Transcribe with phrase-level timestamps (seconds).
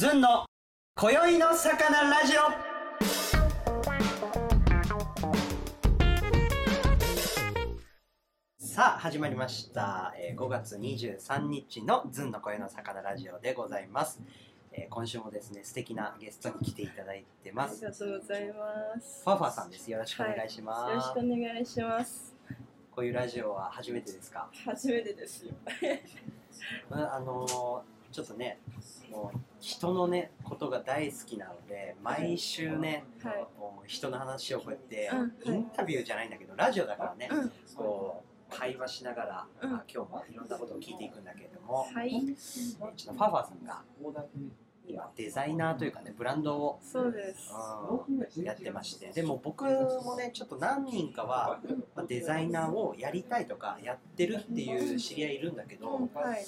[0.00, 0.46] ずんの
[0.98, 3.50] 今宵の魚ラジオ。
[8.58, 14.20] さあ始まりました、えー5月23日のずんの今宵の魚ラジオでございます、
[14.72, 19.22] えー今週もですね素敵なゲストに来ていただいてまありすがとうございます。
[19.22, 19.90] ファーファーさんです。
[19.90, 22.34] よろしくお願いします、よろしくお願いします。
[22.90, 24.48] こういうラジオは初めてですか？
[24.64, 25.52] 初めてですよ。
[26.88, 28.58] まああのーちょっとね
[29.10, 33.46] もう人のねことが大好きなので毎週ね、はい。
[33.58, 35.10] もう人の話をこうやって、
[35.44, 37.52] うんインタビューじゃないんだけどラジオだからね、うん。
[37.76, 42.14] こう会話しながら、うんまあ今日もいろんなことを聞いていくんだけれども、はい。
[42.14, 42.36] えー
[42.96, 43.82] ちょっとファーファーさんが
[44.88, 47.52] 今デザイナーというかねブランドを、そうです。
[48.08, 51.60] うんやってましてでも僕もねちょっと何人かは、
[51.94, 56.44] まあ、デザイナーをやりたいとかやってるっていう知り合いいるんだけど、はい。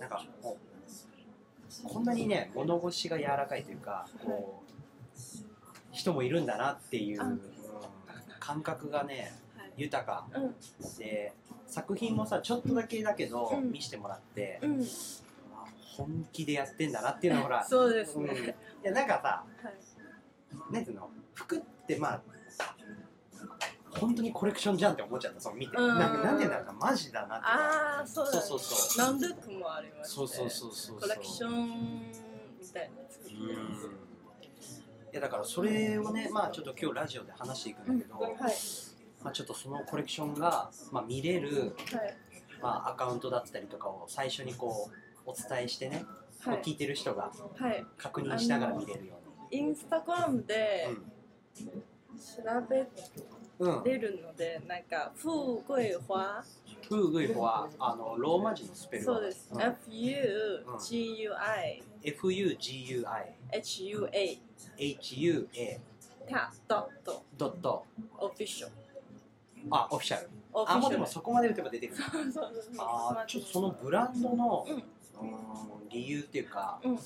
[0.00, 0.56] なんかも
[1.84, 4.70] うこんなにね物腰が柔らかいというかこう
[5.92, 7.40] 人もいるんだなっていう、
[8.38, 9.72] 感覚がねはい。
[9.76, 10.54] 豊かうん。
[10.98, 11.32] で
[11.66, 14.60] 作品もさちょっとだけだけど、うん見せてもらって、
[15.96, 18.54] 本気でやってんだなっていうのはほらそうですうんいね。
[18.82, 19.74] やなんかさはい。
[20.72, 22.20] なんていうの服ってまあ
[24.00, 27.60] 本当にコレクションじゃんって思っちゃったその見て、うんなんかなんていうんだろうなマジだなっていうか
[27.98, 28.40] ああ、そうだ、ね。
[28.40, 30.14] そうそうそう何ルックもあります、ね。
[30.14, 33.76] そうそうそうそうコレクションみたいなの作ってうんいま
[34.62, 34.82] す。
[35.12, 38.32] やだからそれをねまあちょっと今日ラジオで話していくんだけど、はい。
[39.22, 42.16] まあ、ちょっとそのコレクションが、まあ、見れる、はい。
[42.62, 44.90] まあ、アカウントだったりとかを最初にこ
[45.26, 46.04] うお伝えしてね、
[46.40, 46.62] はい。
[46.62, 47.84] 聞いてる人がはい。
[47.96, 49.14] 確認しながら見れるよ
[49.50, 50.88] インスタグラムで
[51.54, 51.64] 調
[52.68, 52.86] べ
[53.58, 53.78] うに、うん。
[53.78, 56.44] うん、れるので、なんか、富贵花。
[56.88, 59.52] フーグイホはあのローマ字のスペルそうです。
[59.52, 59.60] ん。
[59.60, 63.04] F U G U I FUGUI
[63.50, 64.38] H U A
[64.78, 65.80] HUA
[66.28, 67.24] タドット。
[67.36, 67.84] ドット。
[68.18, 68.72] オフィシャル。
[69.68, 70.30] あオフィシャル。
[70.54, 72.04] あもうでもそこまで打てば出てくる
[72.78, 74.74] あーちょっとそのブランドの、うん。
[74.76, 74.82] うん
[75.90, 76.98] 理由っていうか、うん。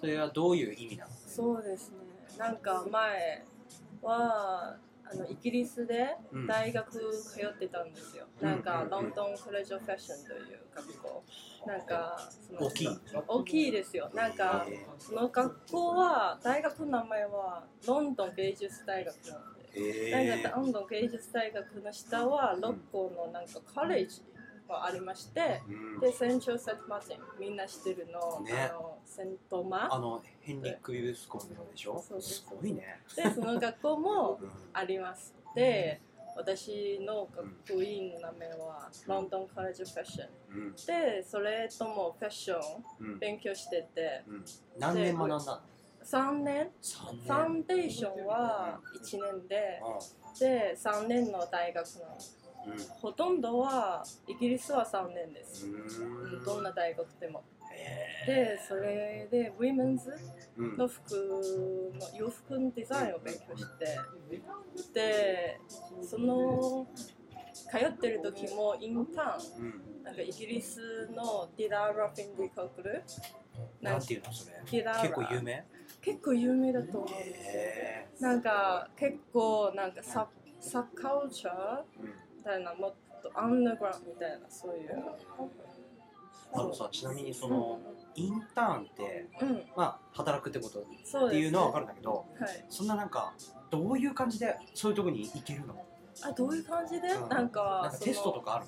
[0.00, 1.10] それはどういう意味なの？
[1.26, 1.96] そうですね。
[2.38, 3.44] なんか前
[4.02, 4.76] は
[5.10, 6.98] あのイギリスでうん大学通
[7.40, 8.26] ってたんですよ。
[8.40, 11.22] うんなんかうんロンドンコレージオファッションという学校。
[11.66, 12.88] なんかその大きい
[13.26, 14.10] 大きいですよ。
[14.14, 19.80] なんかへその学校は大学の名前はロンドン芸術大学なんで。
[19.80, 24.22] ーへなんかロンドン芸術大学の下は6校のなんかカレッジ
[24.68, 26.00] がありまして、うん。
[26.00, 28.52] でセンチョー・セント・マーティンみんな知ってるの,、ね。
[28.70, 32.02] あのセントマあのヘンリック・ウィルスコンのでしょ？
[32.06, 32.44] そうす。
[32.48, 34.50] ごいね、でその学校もうん。
[34.72, 35.34] あります。
[35.54, 36.00] で
[36.36, 37.26] 私の
[37.68, 40.28] 学院の名前はロンドン・カレッジ・ファッション。
[40.50, 40.74] うん。
[40.74, 42.60] でそれともファッション
[43.00, 43.18] うん。
[43.18, 44.22] 勉強してて。
[44.28, 44.44] うん、
[44.78, 45.60] 何年学んだの
[46.04, 47.22] ？3年 ?3 年。
[47.24, 49.82] ファンデーションは1年で
[50.38, 52.18] で3年の大学なのうんうん
[53.00, 56.44] ほとんどはイギリスは3年です、うん。
[56.44, 57.42] どんな大学でも。
[57.72, 60.10] へでそれでウィメンズ
[60.56, 61.12] の服
[62.00, 63.98] の洋服のデザインを勉強して。
[64.94, 65.60] で
[66.02, 66.86] その
[67.70, 69.64] 通ってる時もインターン。
[69.64, 69.82] うん。
[70.04, 73.02] なんかイギリスのディラーラ・フィンディコグル？
[73.80, 74.62] なんていうのそれ。
[74.70, 75.64] 結構有名？
[76.00, 77.10] 結構有名だと思う。
[77.10, 80.28] んですよへなんか結構なんかサ
[80.60, 81.82] サカルチャー？
[82.46, 84.90] たいなもっとアンダーグラウンドみたいなそういう。
[86.54, 87.80] あのさちなみにその
[88.14, 89.62] インターンってうん。
[89.76, 92.64] まあ働くってことっていうのは分かるんだけどはい。
[92.68, 93.34] そんななんか
[93.70, 95.84] どういう感じでそういうとこに行けるの？
[96.22, 97.28] あどういう感じで、うん。
[97.28, 98.66] なんかなんかテストとかかある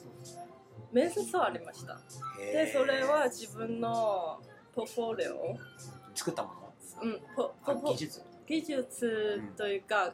[0.93, 1.95] 面接はありました。
[1.95, 2.01] の
[2.37, 4.41] でそれは自分の
[4.75, 5.57] ポフォリオ
[6.15, 6.73] 作ったもの？
[7.03, 8.23] うんポポ技術？
[8.47, 10.13] 技術というか、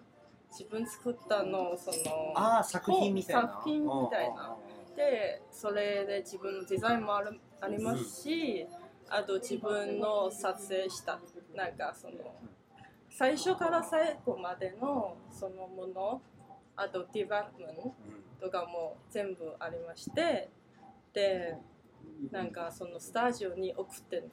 [0.56, 3.42] 自分作ったのその作品みたいな。
[3.42, 4.56] 作品みたいな。
[4.96, 8.66] でそれで自分のデザインもあるありますし、
[9.08, 11.18] あと自分の撮影した
[11.54, 12.14] なんかその
[13.10, 16.22] 最初から最後までのそのもの
[16.76, 17.76] あとディバットメン
[18.38, 20.50] トとかも全部ありまして
[21.12, 21.56] で
[22.30, 24.28] なんかそのスタジオに送ってるの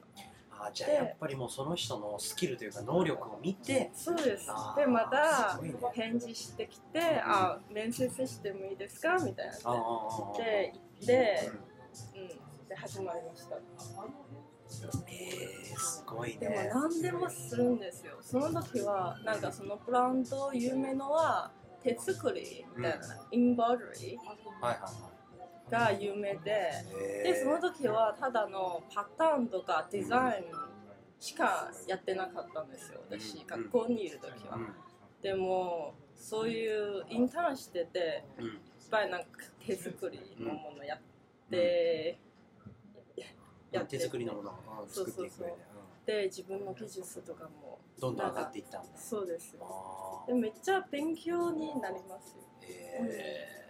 [0.62, 4.46] あーじゃあやっぱりもうその人のスキルというか能力を見てそうです。
[4.76, 5.58] でまた
[5.92, 9.66] 返事してきて「あ面接してもいいですか?」みたいなで行
[11.02, 11.50] って、
[12.14, 13.56] うん、で始まりました。
[15.06, 18.16] えー、すごいでもね何でもするんですよ。
[18.22, 25.11] その時はなんかそのブランド有名のは手作りみたいな、インバードリはいはいはー
[25.72, 26.70] が有名で、
[27.24, 30.44] でその時はただのパターンとかデザイン
[31.18, 33.46] しかやってなかったんですよ私、うん。
[33.46, 34.68] 学校にいる時は、うん。
[35.22, 38.44] でもそういうインターンしててうん。
[38.44, 38.52] いっ
[38.90, 39.28] ぱいなんか
[39.66, 40.98] 手作りのものやっ
[41.50, 42.18] て、
[43.70, 43.96] やって。
[43.96, 44.54] 手作りのものを
[44.86, 45.28] そうそうそう。
[45.30, 45.56] 作っていく上
[46.04, 48.88] でで自分の技術とかもうんどんどん上がっていったんだ。
[48.98, 49.56] そうです。
[50.26, 52.42] でめっちゃ勉強になりますよ。
[52.60, 53.08] ーへいろん。
[53.08, 53.61] なー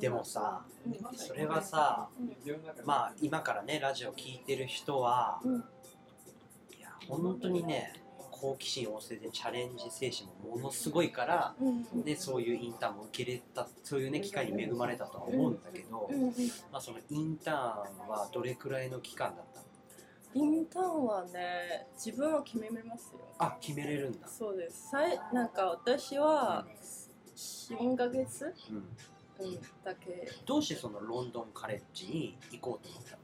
[0.00, 2.36] でもさうんそれはさうん。
[2.84, 7.94] まあ今からねラジオ聞いてる人はうんいや本当にね
[8.30, 12.02] 好奇心旺盛でチャレンジ精神もものすごいからうん。
[12.02, 16.32] でそういうインターンも受け入れたそういうね機会に恵まれたとは思うんだけど、うんうん
[16.70, 19.66] まあ、そのインターンはどれくらいの期間だったの？
[20.34, 23.20] インターンはね自分は決めますよ。
[23.38, 24.90] あ決めれるんだ、そうです。
[24.90, 26.66] さいなんか私は
[27.34, 28.84] 4ヶ月、うん、うん、
[29.84, 30.28] だけ。
[30.46, 33.12] どうしてそのロンドンカレッジに行こうと思った？
[33.12, 33.18] の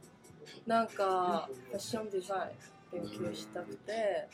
[0.67, 2.49] なんかファッションデザ
[2.93, 4.29] イン勉強したくて。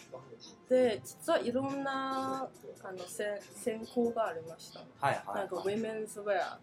[0.69, 2.49] で実はいろんな
[2.83, 4.81] あの専専攻がありました。
[5.01, 6.59] はいはい、なんかウはいィメンズウェア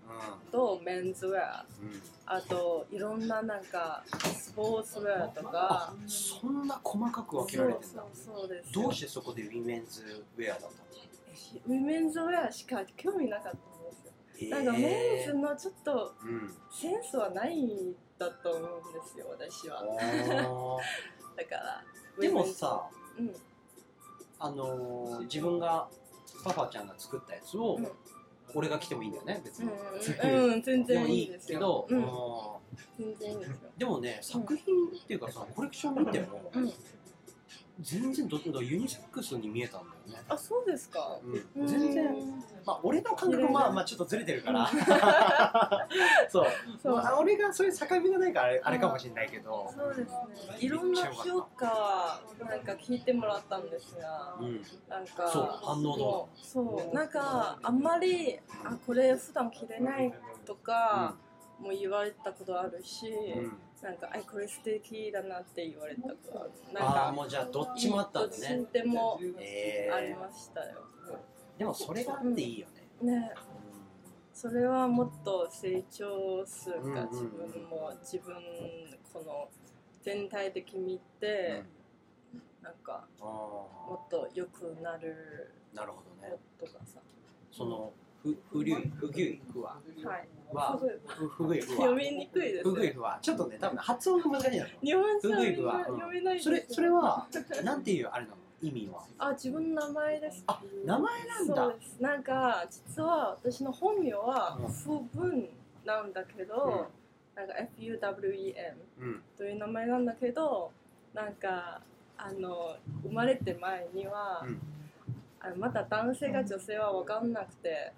[0.48, 1.66] うとメンズウェア。
[1.82, 4.04] んうん、あといろんななんか
[4.34, 5.50] スポーツウェアとか。
[5.54, 8.04] あそんな細かく分けられてんだ。
[8.14, 8.72] そうです。
[8.72, 10.72] どうしてそこでウィメンズウェアだったの？
[11.68, 13.58] ウィメンズウェアしか興味なかった
[14.50, 16.54] なんかメンズのちょっとうん。
[16.72, 19.84] センスはないんだと思うんですよ私は。
[21.36, 21.84] だから。
[22.20, 22.88] でもさ
[23.18, 23.36] うん。
[24.40, 25.88] あのー自分が
[26.44, 27.88] パパちゃんが作ったやつを、うん。
[28.54, 31.86] 俺が着てもいいんだよね別に、うん、うん、全然いいですよ。
[31.90, 32.62] けど、
[32.98, 33.56] 全然いいですよ。
[33.76, 36.74] ーでもね作品っていうかさコレクション見ても、うん
[37.82, 41.20] 全然どんどんユニセックスに見えたんだよね、あそうですか。
[41.56, 42.16] うん、全然
[42.66, 44.68] まあ俺の感覚もまあまあちょっとずれてるから。
[46.30, 46.46] そう。
[46.82, 46.96] そう。
[46.96, 50.58] まあ、俺がそういう境目がないからあれあれかもしれないけど、そうですね。
[50.60, 56.96] いろんな評価なんか聞いてもらったんですがうん、なんかそう反応どそう。
[56.96, 60.14] なんかあんまりあこれ普段着れない
[60.46, 61.16] とか
[61.60, 68.58] も言われたことあるし、うんうんなんかあこれ素敵だなって言われたことあるなんああかもうじゃあどっちもあったんだね。
[68.58, 72.68] どっちでもえありましたよ、ー、でもそれがあっていいよ
[73.02, 73.32] ね、ね。
[74.34, 77.08] それはもっと成長するか、うんうんうん。
[77.10, 78.36] 自分も自分
[79.14, 79.50] この
[80.02, 81.64] 全体的に見て、
[82.62, 86.36] なんかあもっと良くなるあなるほどね。
[86.60, 87.00] とかさ。
[87.52, 87.92] その
[88.22, 97.28] ふふりゅいふぎゅいふわはいはすごいふふぐいふわ読みにくいですふぐいふわちょっとね多分発音が難しいな日本人は読めないですそれそれは
[97.64, 99.04] なんていうあれなの意味は？
[99.20, 100.44] あ自分の名前です。
[100.48, 102.02] あ名前なんそうだです。
[102.02, 104.68] なんか実は私の本名はうん。
[104.68, 105.48] 不文
[105.86, 106.88] なんだけど、
[107.36, 109.22] なんか FUWEM うん。
[109.38, 110.72] という名前なんだけど
[111.14, 111.82] なんか
[112.18, 114.60] あの生まれて前には、うん。
[115.40, 117.94] あのまだ男性が女性は分かんなくて、へえ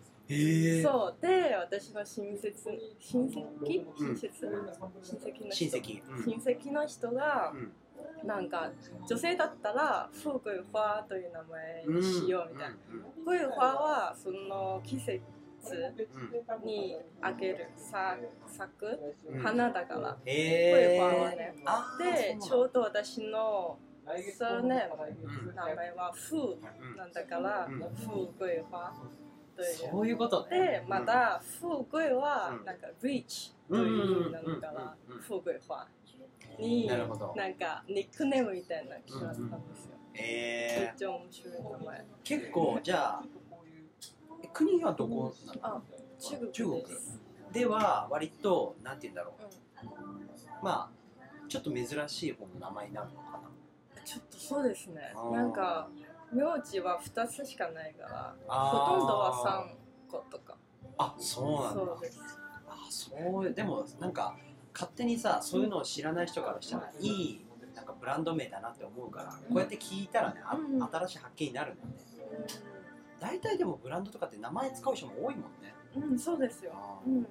[0.84, 1.22] そう。
[1.22, 2.54] で私の親戚
[3.00, 3.46] 親戚？
[4.00, 4.16] うん。
[4.16, 4.32] 親戚
[5.04, 5.52] 親戚の人？
[5.52, 6.02] 親戚。
[6.08, 6.24] うん。
[6.24, 7.72] 親戚の人がうん。
[8.28, 8.70] なんか
[9.08, 12.76] 女性だったら「フーグイファー」という名前にしようみたいな。
[12.92, 15.22] うんフーグイファーはその季節
[15.62, 18.18] うんにあげるさ
[18.48, 19.16] 咲く？
[19.30, 19.40] うん。
[19.42, 20.18] 花だから。
[20.26, 20.90] へフー。
[20.90, 21.56] グイファーはえね。
[21.66, 23.78] あーでちょうど私の
[24.38, 25.46] サーネーうん。
[25.48, 27.80] ム名前はフーうんなんだから、うん。
[27.80, 28.92] フーグイファ。
[28.92, 28.92] ー
[29.60, 29.76] という。
[29.92, 30.58] そういうことね。
[30.60, 32.66] でまたフーグイはうん。
[32.66, 37.34] なんか reach という意味なのからうんうんうんフーグイファーになるほど。
[37.36, 39.92] なんかニックネームみたいなの決まったんですよ。
[40.14, 41.98] めえっちゃ面白い名前。
[42.00, 43.24] ー、結構じゃあ
[44.44, 45.82] え国はどこなのあ
[46.20, 46.84] 中国中国。
[47.52, 49.86] では割となんて言うんだろう。
[49.86, 50.30] うん。
[50.64, 51.00] まあ
[51.50, 53.42] ちょっと珍しい方の名前になるのか
[53.96, 54.02] な。
[54.04, 55.14] ちょっとそうですね。
[55.32, 55.90] なんか
[56.32, 59.66] 名字は2つしかないから、ほとんどは
[60.08, 60.56] 3個とか。
[60.98, 61.70] あそうなんだ。
[61.72, 62.20] そうです。
[62.68, 64.36] あそうでもなんか
[64.74, 67.46] 勝手にさそういうのを知らない人からしたらいい
[67.76, 70.84] なんかブランド名だなって思うからこうやって聞いたらね、あうん。
[70.84, 71.94] 新しい発見になるんだね
[73.20, 75.74] 大体でもブランドとかって名前使う人も多いもんね。
[75.96, 76.74] うん、うん、そうですよ。
[77.06, 77.28] うん。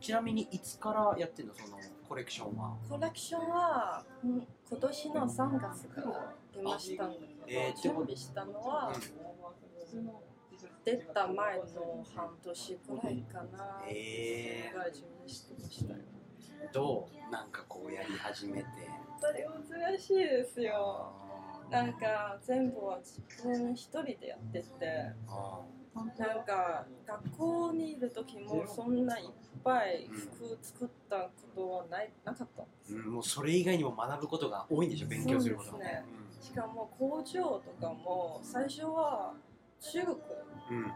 [0.00, 2.76] ちなみにいつからやってんのそのコレクションは？
[2.88, 8.92] コレクションは、うん今年の3月から出ましたんだけど、えー準備したのは、
[10.84, 11.64] 出た前の
[12.14, 13.82] 半年くらいかな。
[13.88, 15.98] えが準備してましたよ。
[16.70, 17.30] ー、どう？
[17.32, 18.66] なんかこうやり始めて。
[19.20, 21.12] 本当に難しいですよ。
[21.70, 24.66] なんか全部は自分一人でやってて。
[25.28, 25.60] あ
[25.96, 29.28] なんか学校にいる時もそんないっ
[29.64, 35.78] ぱい服作ったことはないなかったんですーうんもうそれ以外にも学ぶことが多いんでしょ勉強することが。
[35.78, 36.04] そうですね
[36.40, 39.34] しかも工場とかも最初は
[39.80, 40.16] 中国。
[40.70, 40.92] うん。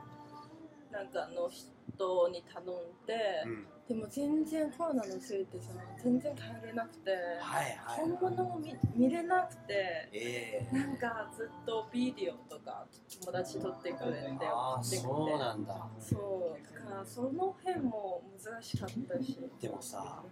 [0.90, 2.66] なんかの人に頼ん
[3.06, 3.14] で、
[3.46, 3.66] うん。
[3.88, 5.70] でも全然コロナのせいでさ
[6.02, 10.76] 全然帰れなくて、はいはい本物を見見れなくてええ。
[10.76, 12.86] なんかずっとビデオとか
[13.20, 15.08] 友達撮ってくれてああ送ってきて。
[15.08, 15.88] そうなんだ。
[15.98, 16.74] そう。
[16.74, 19.38] だからその辺も難しかったし。
[19.60, 20.22] でもさ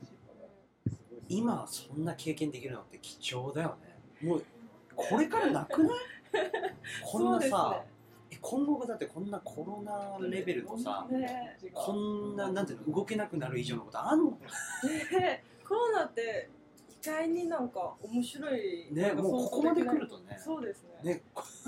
[1.28, 4.28] 今そんな経験できるのって貴重だよね。
[4.28, 4.44] もう
[4.98, 5.98] これからなくない？
[7.04, 7.84] こんなさ、
[8.30, 14.38] え今後だってこんなコロナレベルのさねこんななんていうの動けなくなる以上のことあんの？
[15.10, 16.50] でコロナって
[17.00, 20.36] 意外になんか面白いねもうここまで来るとね。
[20.38, 21.14] そうですね。
[21.14, 21.22] ね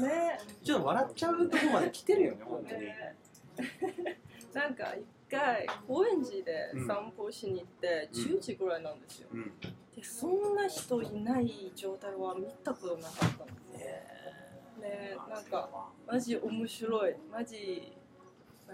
[0.06, 0.38] ね。
[0.62, 2.80] ちょっと笑っちゃうとこまで来てるよね本当に。
[2.82, 3.16] ね
[4.52, 8.22] なんか一回高円寺で散歩しに行ってうん。
[8.36, 9.52] 10時ぐらいなんですよ、うん
[9.96, 13.28] でそんな人いない状態は見たことなかったん
[13.72, 13.78] で
[14.80, 17.14] ねなんかマジ面白い。
[17.30, 17.92] マジ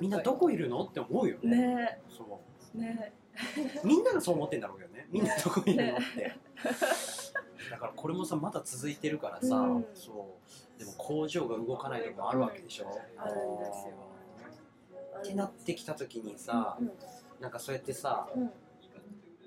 [0.01, 1.57] みんなどこいるのって思うよね。
[1.57, 2.41] ねそ
[2.75, 2.79] う。
[2.79, 3.13] ね
[3.85, 5.07] みんながそう思ってんだろうけどね。
[5.11, 6.33] みんなどこいるのって。
[7.71, 9.87] だからこれもさまだ続いてるからさ、うん。
[9.95, 10.37] そ
[10.77, 10.79] う。
[10.79, 13.95] でも工場が動かないとこもあるわけでしょ、あるんですよ。
[15.19, 16.93] ってなってきた時にさ、うん。
[17.41, 18.49] なんかそうやってさうん。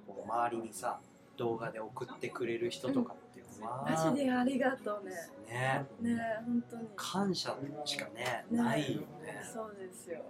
[0.08, 1.00] こう周りにさ
[1.39, 5.13] 動画で送ってくれる人とかっていうのは、マジでありがとうね。
[5.48, 5.86] ね。
[6.01, 6.88] ね本当に。
[6.98, 7.55] 感謝
[7.86, 8.58] しかねね。
[8.58, 9.41] ないよね。
[9.51, 10.22] そうですよ。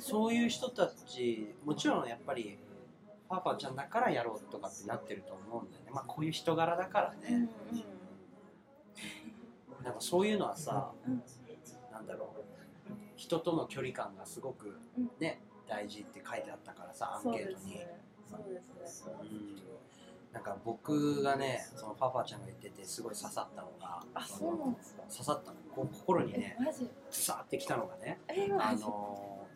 [0.00, 2.58] そういう人たちもちろんやっぱり
[3.28, 5.90] パパちゃんだからやろうとかってなってると思うんだよね。
[5.92, 7.42] まあこういう人柄だからうんうん。
[7.42, 7.48] ね、
[9.82, 11.22] なんかそういうのはさ、うん。
[11.92, 12.40] なんだろう。
[13.16, 14.78] 人との距離感がすごく
[15.18, 17.98] ね、大事って書いてあったからさアンケートに、ですね
[18.30, 19.12] そうですね。
[19.22, 19.79] うん
[20.32, 25.02] なんか僕がねそのパパちゃんが言っててすごい刺さったのがあそうなんですか？
[25.10, 25.56] 刺さったの。
[25.74, 26.88] こう心にねえマジ？
[27.10, 29.46] さーってきたのがねえあの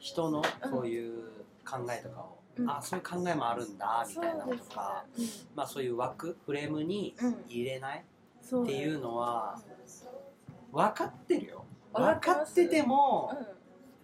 [0.00, 1.22] 人のそういう
[1.64, 2.70] 考えとかを、うん。
[2.70, 5.48] あそういう考えもあるんだみたいなのとか、そうですね。
[5.54, 7.14] まあそういう枠フレームに
[7.48, 8.04] 入れない
[8.42, 9.60] そっていうのは
[10.72, 11.64] 分かってるよ。
[11.92, 13.32] わ分かってても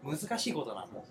[0.05, 1.05] う難しいことなの。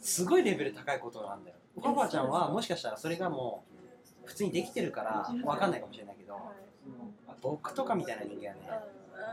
[0.00, 1.56] すごいレベル高いことなんだよ。
[1.82, 3.69] パパちゃんはもしかしたらそれがもう
[4.30, 6.44] 普通にできてるから分かんないかもしれないけどはい
[7.42, 8.60] 僕とかみたいな人間はね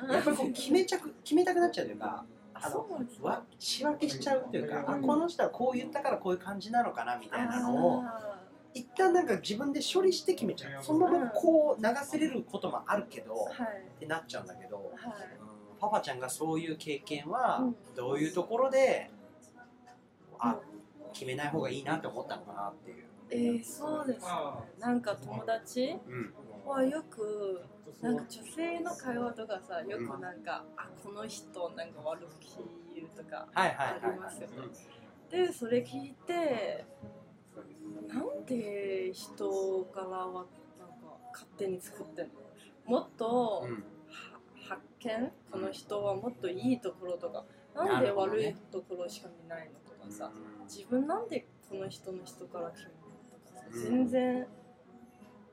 [0.08, 0.14] うん。
[0.16, 2.26] やっぱりこう決めちゃく決めたくなっちゃうというか
[2.56, 2.88] ああの
[3.22, 5.02] わ仕分けしちゃうというか、あうん。
[5.04, 8.40] この人はこう言ったからこういう感じなのかなみたいなのをあ
[8.74, 10.84] 一旦なんか自分で処理して決めちゃう。
[10.84, 14.86] そのままこう流せれることもあるけど、ってなっちゃうんだけど、はい。
[15.42, 15.48] うん
[15.80, 17.76] パパちゃんがそういう経験はうん。
[17.96, 19.12] どういうところで、
[20.40, 20.58] あ
[21.14, 23.07] 決めない方がいいなって思ったのかなっていう。
[23.30, 24.32] えー、そうですね
[24.80, 25.96] なんか友達？
[26.08, 26.34] うん。
[26.66, 27.62] はよく
[28.02, 32.58] なんか女性の会話とかさよくなんか、あこの人なんか悪口
[32.94, 34.56] 言うとかありますよね。
[35.32, 36.86] でそれ聞いて
[38.08, 40.46] なんで人からはなんか
[41.32, 42.32] 勝手に作ってんの？
[42.86, 43.72] もっと、うん。
[43.74, 45.32] は発見？
[45.52, 50.32] この人はもっといいところとかなんで悪いところしか見ないのとかさ、
[50.68, 52.92] 自分なんでこの人の人から決め
[53.72, 54.48] 全然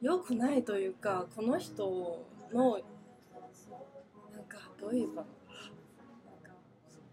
[0.00, 2.78] 良くないというかこの人の
[4.32, 5.26] なんかどういうかななん
[6.42, 6.50] か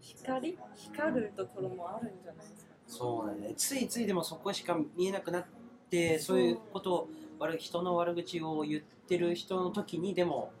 [0.00, 2.72] 光光るところもあるんじゃないですか？
[2.86, 3.54] そうだね。
[3.56, 5.44] ついついでもそこしか見えなくなっ
[5.90, 10.52] てそういうことを悪い人の悪口を言ってる人の時にでも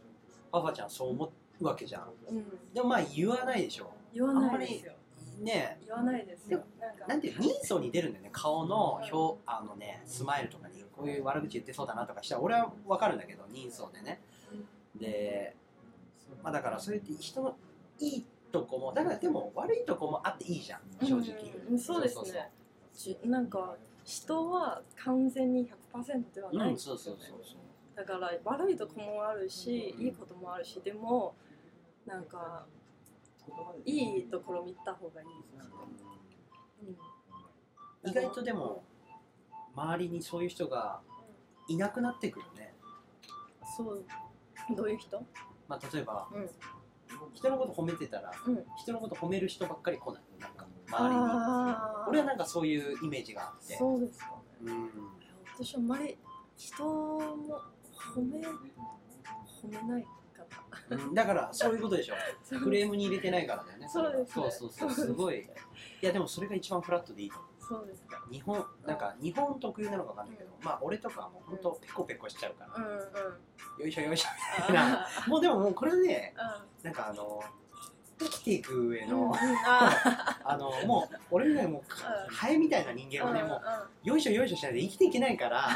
[0.50, 2.04] パパちゃんそう思うわけじゃん。
[2.30, 2.44] うん。
[2.72, 3.92] でもまあ言わないでしょ。
[4.14, 4.92] 言わないですよ
[5.40, 5.78] ね。
[5.86, 6.62] 言わないですよ。
[6.80, 7.06] なんか。
[7.06, 8.30] なんていう人相に出るんだよね。
[8.32, 14.20] 顔の表あのねスマイルとかにこういう悪口言ってそうだなとかしたら俺は分かるんだけど人相でね。
[14.94, 15.56] で
[16.42, 17.56] まあだからそうやって人の
[17.98, 21.36] いいとこもだからでも悪いとこもあっていいじゃん正直、
[21.70, 22.50] うんそうですね。
[22.94, 26.70] じなんか人は完全に100%ではない。
[26.70, 27.58] うんそうそうそうそう。
[27.94, 31.34] だから悪いとこもあるしいいこともあるしでも
[32.06, 32.66] なんか
[33.84, 35.28] いいところ見た方がいい、
[38.04, 38.84] うん、意外とでも
[39.74, 41.00] 周りにそういう人が
[41.68, 42.74] いなくなってくるね、
[43.76, 44.04] そう
[44.76, 45.24] どういう人？
[45.68, 46.50] まあ、例えばうん。
[47.34, 48.64] 人のこと褒めてたらうん。
[48.76, 50.22] 人のこと褒める人ばっかり来ない。
[50.40, 51.20] なんか周りに。
[51.22, 53.76] あ俺はなんかそういうイメージがあって。
[53.76, 54.26] そうですか
[54.62, 54.72] ね。
[54.72, 54.90] うん。
[55.54, 56.18] 私はあんまり
[56.56, 57.20] 人も
[58.14, 60.06] 褒め褒めない
[61.14, 62.14] だからそういうことでしょ。
[62.50, 63.88] なフレームに入れてないからだよね。
[63.88, 64.26] そうですね。
[64.28, 64.90] そうそうそう。
[64.90, 65.12] す。
[65.12, 65.40] ごい。
[65.40, 65.46] い
[66.00, 67.52] やでもそれが一番フラットでいいと思う。
[67.60, 68.22] そうですか。
[68.30, 73.82] 日本なんか日本特有なのかわかんないけど、まあ俺とかはもうほんとペコペコしちゃうから、うんうん。
[73.82, 75.06] よいしょよいしょみたいな。
[75.06, 77.40] あもうでももうこれねーなんかあの
[78.18, 79.24] 生きていく上の、うん。
[79.26, 79.34] うん
[79.64, 82.34] あ あのもう俺みたいにもううん。
[82.34, 83.74] ハエみたいな人ー間はねもううん。
[83.74, 85.68] うんよいしょよいしょしないで生きていけないから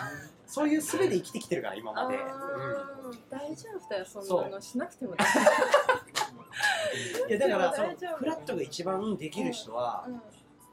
[0.47, 5.27] そういう術で生きてきてるから今まで、あー大丈夫だよそんなのしなくても大
[7.29, 10.07] いやだからそのフラットが一番できる人は、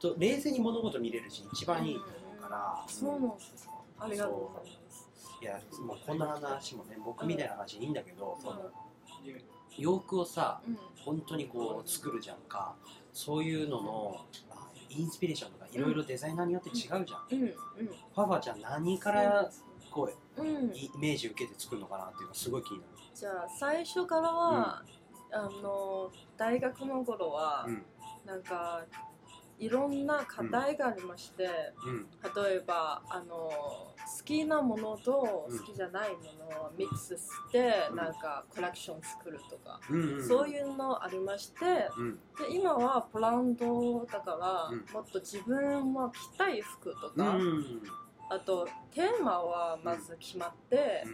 [0.00, 5.08] 丈夫と冷静に物事見れるし一番いいと思うから、そうなんですかありがとうございます。
[5.40, 8.70] いやもうこんな話もね僕みたいな話いいんだけど、その
[9.76, 10.78] 洋服をさうん。
[11.04, 12.74] 本当にこう作るじゃんか。
[13.12, 17.48] そういうののあインスピレーションとかいろいろデザイナーによって違うじゃん、うんうん。
[17.48, 19.50] ファファちゃん何から
[19.94, 20.74] こううん。
[20.74, 22.90] イメージ受けて作るのかなっていうのがすごい気になる。
[23.14, 24.82] じゃあ最初からは、
[25.32, 27.82] あの大学の頃は、うん。
[28.26, 28.84] なんか
[29.58, 31.48] いろんな課題がありまして、
[31.86, 32.06] うん。
[32.44, 35.58] 例えばあの好きなものとうん。
[35.58, 36.16] 好きじゃないも
[36.50, 37.96] のをミックスして、うん。
[37.96, 42.14] なんかコレクション作るとか、うんうんそういうのありましてうん。
[42.16, 42.20] で
[42.50, 44.84] 今はブランドだから、うん。
[44.92, 47.82] もっと自分は着たい服とうんか、うん
[48.30, 51.04] あとテーマはまず決まって、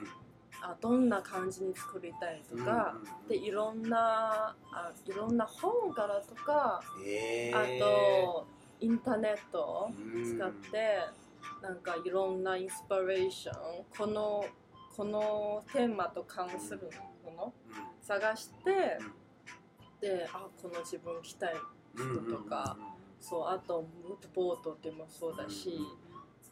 [0.62, 2.96] あどんな感じに作りたいとか、
[3.28, 8.46] でいろんなあいろんな本からとか、えあと
[8.80, 10.24] インターネットをうん。
[10.24, 10.98] 使って、
[11.62, 14.44] なんかいろんなインスピレーションこの
[14.96, 16.90] このテーマと関する
[17.24, 17.52] もの
[18.02, 18.98] 探して、
[20.00, 21.54] であこの自分着たい
[21.96, 22.76] うんとか
[23.18, 25.78] そうあとムードボードでもそうだし、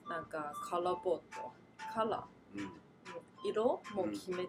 [0.09, 1.53] なんかカラーボード。
[1.93, 2.59] カラー。
[2.59, 2.71] うん。
[3.45, 4.49] 色も決めて、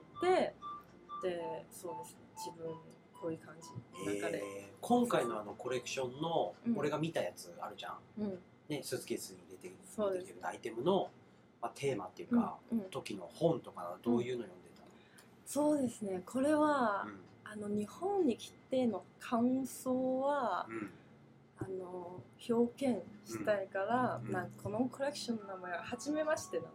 [1.21, 2.19] でそうですね。
[2.35, 2.67] 自分
[3.13, 3.69] こういう感じ。
[4.05, 4.77] の中で、えー。
[4.81, 6.77] 今回のあのコレクションのうん。
[6.77, 8.39] 俺が見たやつあるじゃん、うん。
[8.69, 10.27] ね、スーツケースに入れてそうです。
[10.27, 11.09] 出てくるアイテムの、
[11.61, 12.85] まあ、テーマっていうか、うんうん。
[12.89, 14.69] 時の本とかどういうの読んで
[15.49, 16.21] そうですね。
[16.27, 17.07] これは
[17.43, 20.91] た、、あの日本に来ての感想はうんうん
[21.61, 26.69] あの表現したいから、うんなんかこのコレクションの名前は初めましてなの、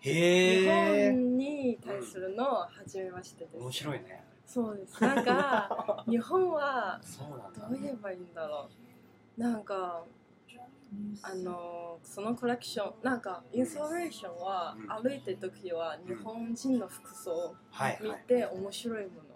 [0.00, 4.24] 日へえ本に対するの初めましてです、面白いね。
[4.44, 5.02] そうです。
[5.02, 7.00] なんか 日本は
[7.58, 8.68] どう言えばいいんだろ
[9.36, 9.40] う。
[9.40, 10.04] なんか
[11.22, 15.02] あのそのコレクションなんかインスピレーションはうん。
[15.02, 17.54] 歩いてる時は日本人の服装を
[18.00, 19.28] 見て面白いもの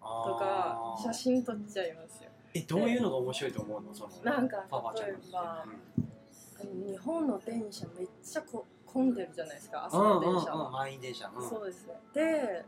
[0.00, 3.94] とか写真撮っちゃいますよえどういうのが面白いと思うの？
[3.94, 5.64] そのなんか例えばのあ
[6.64, 9.86] の日本の電車めっちゃこ混んでるじゃないですか。
[9.86, 10.04] 朝うん。
[10.04, 10.34] のうんうんうん。
[10.34, 11.30] 電車は、満員電車。
[11.34, 11.48] うん。
[11.48, 12.64] そうですねで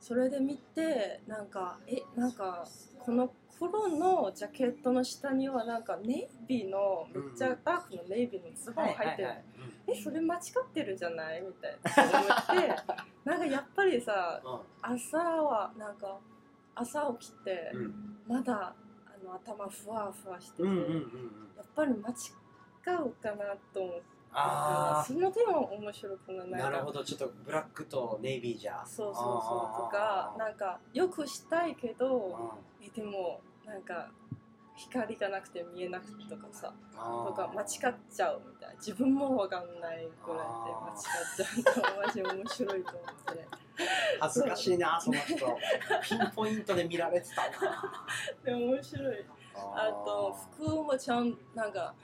[0.00, 2.66] それで見てなんかえなんか
[2.98, 9.44] この黒のジャケットの下にはなんかネイビーのめっちゃダークのネイビーのズボンはい入ってる、はいはい
[9.88, 11.42] えそれ間違ってるじゃない？
[11.42, 11.78] みたい
[12.12, 12.76] な思って。
[13.28, 14.40] なんかやっぱりさ
[14.80, 16.18] 朝はなんか
[16.74, 18.18] 朝起きてうんうん。
[18.26, 18.74] まだ
[19.34, 20.92] 頭ふわふわしてて、うんうんうんうん。
[21.56, 22.12] やっぱり間違
[22.96, 24.02] うかなと思って。
[24.32, 27.02] あその点は面白くないあなるほど。
[27.04, 28.84] ちょっとブラックとネイビーじゃ。
[28.86, 31.96] そうそうそうとかなんかよくしたいけうん。
[31.98, 34.08] どえでもなんか
[34.88, 38.74] 光がなくて見えなくてとかさとか間違っちゃうみたいな。
[38.76, 41.84] 自分もわかんないこれって間違っちゃう。
[41.84, 43.48] とマジ面白いと思って。
[44.20, 45.36] 恥ずかしいなその人。
[45.36, 48.06] ピンポイントで見られてたな。
[48.44, 49.26] でも面白い。
[49.54, 51.94] あと服もちゃんなんか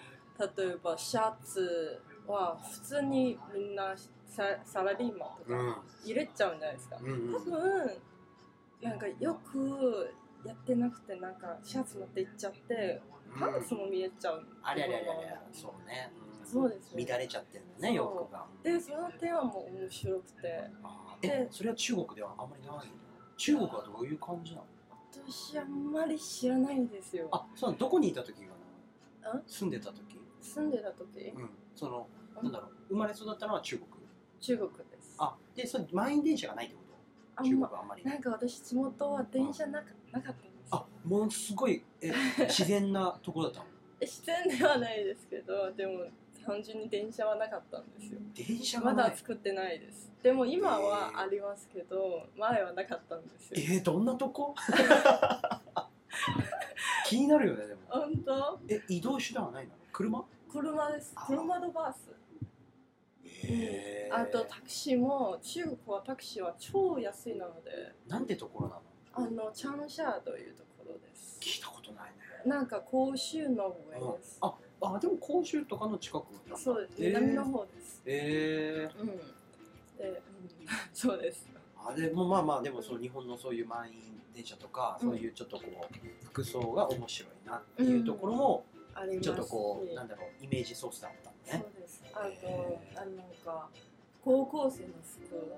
[0.56, 3.94] 例えばシャツは普通にみんな
[4.26, 5.76] ササラリーマンとかうん。
[6.04, 6.98] 入れちゃうんじゃないですか。
[7.00, 7.32] うんうん。
[7.32, 8.02] 多分
[8.82, 10.14] なんかよく
[10.46, 13.02] やってなくてなんかシャツ持って行っちゃって
[13.38, 15.42] パンツも見えちゃう、ありゃりゃりゃりゃ。
[15.52, 16.12] そうね。
[16.42, 16.46] ん。
[16.46, 18.46] そうですね乱れちゃってるんだね洋服が。
[18.62, 20.70] でその点はもう面白くて。
[21.22, 22.82] えそれは中国ではあんまりないの？
[23.36, 24.64] 中国はどういう感じなの？
[25.12, 27.28] 私あんまり知らないですよ。
[27.32, 28.52] あそうどこにいた時が
[29.22, 29.40] なの？
[29.40, 29.42] あ？
[29.46, 30.20] 住んでた時？
[30.40, 31.32] 住んでた時？
[31.34, 31.50] うん。
[31.74, 32.06] その
[32.42, 32.70] なんだろう。
[32.90, 33.88] 生まれ育ったのは中国。
[34.40, 35.16] 中国です。
[35.18, 36.85] あでそれ満員電車がないってこと？
[37.42, 42.12] 中国はあんまりなんか私地元は電車なかなかったんですあものすごいえ
[42.48, 43.66] 自然なところだったの？
[44.00, 46.04] 自然ではないですけどでも
[46.44, 48.20] 単純に電車はなかったんですよ。
[48.34, 50.12] 電車まだ作ってないです。
[50.22, 53.50] でも今はありますけど前はなかったんですよ。
[53.56, 54.54] えー、どんなとこ？
[57.06, 57.80] 気になるよねでも。
[57.88, 58.60] 本当？
[58.68, 59.72] え移動手段はないの？
[59.92, 60.24] 車？
[60.50, 61.12] 車です。
[61.16, 62.10] あ車とバス
[63.44, 67.70] へあとタクシーも中国はタクシーは超安いなので。
[68.08, 68.82] なんてところなの？
[69.14, 71.38] あのチャンシャーというところです。
[71.40, 72.12] 聞いたことないね。
[72.44, 74.38] なんか甲州の上です。
[74.40, 77.08] ああでも甲州とかの近くそうです、えー。
[77.08, 78.02] 南の方です。
[78.06, 79.06] えうん。
[79.06, 80.20] で、うん、
[80.92, 81.48] そうです。
[81.76, 85.08] ー、あでもまあまあでもその日本のそういう満員電車とか、うん。
[85.10, 88.64] そういうちょっとこう服装が面白いなっていうところも、
[89.20, 91.66] ちょっとこうしなんだろうイメージソースだったのね
[92.18, 93.68] あとあのなんか
[94.24, 95.56] 高校生の服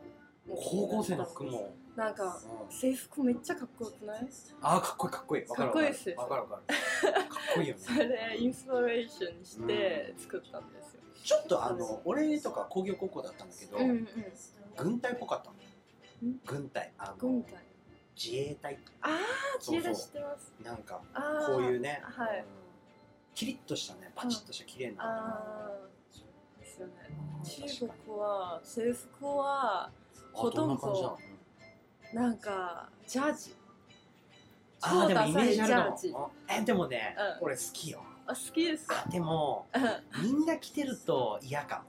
[0.51, 4.29] 高校生の服も、なんかうん制服めっちゃかっこよくない？
[4.63, 5.45] あーかっこいいかっこいい。
[5.47, 5.87] わかるわかる。
[5.87, 6.11] かっこいいっす。
[6.11, 6.75] よわかるわかる。
[7.15, 7.81] かっこいいよね。
[7.85, 14.09] それでインスピレーションにして作ったんですよ、ちょっとあの俺とか工業高校だったんだけど、うんうん。
[14.77, 16.31] 軍隊っぽかったの。
[16.31, 16.41] ん？
[16.47, 16.93] 軍隊。
[16.99, 17.63] あの軍隊。
[18.17, 18.79] 自衛隊。
[19.03, 19.83] ああそうそう。
[19.83, 20.55] 知恵出してます。
[20.65, 22.39] なんかああこういうね、はい。
[22.41, 22.45] うん
[23.35, 25.88] キリッとしたねパチッとした綺麗な、ああ
[26.79, 26.95] ですよね
[27.41, 29.91] うん中国は制服はあ
[30.33, 31.19] ほとんど
[32.13, 33.55] なんかジャージ。
[34.81, 36.31] あーでもイメージあるかも。
[36.49, 37.47] えでもね、うん。
[37.47, 38.03] 俺好きよ。
[38.27, 39.05] あ好きですか？
[39.07, 39.67] あでも
[40.23, 41.85] みんな着てると嫌か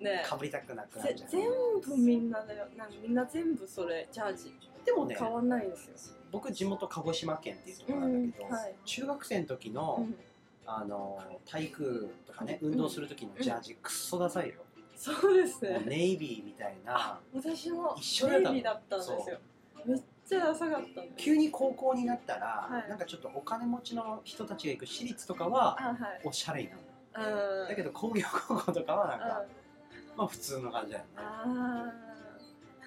[0.00, 0.22] ね。
[0.24, 2.66] かぶりたくなくなるじゃんぜ全部みんなだよ。
[2.76, 4.54] なんかみんな全部それジャージ。
[4.84, 8.74] でもね変わんないですよ、僕地元鹿児島県っていうところなんだけど、うんはい。
[8.84, 10.16] 中学生の時の、うん、
[10.70, 14.56] あの体育とかね運動する時のジャージ、くっそダサいよ、
[14.94, 15.82] そうですね。
[15.86, 17.18] ネイビーみたいな。
[17.32, 18.50] 私も一緒だったの。
[18.50, 19.18] ネイビーだったんですよ。
[19.86, 22.88] めっちゃダサかった急に高校になったら、はい。
[22.90, 25.98] なんかちょっとお金持ちの人たちが行く私立とかはあはい。
[26.24, 26.82] おしゃれになる
[27.62, 27.68] うん。
[27.68, 30.18] だけど工業高校とかはなんか、うん。
[30.18, 31.10] まあ普通の感じだよね。
[31.16, 31.92] あ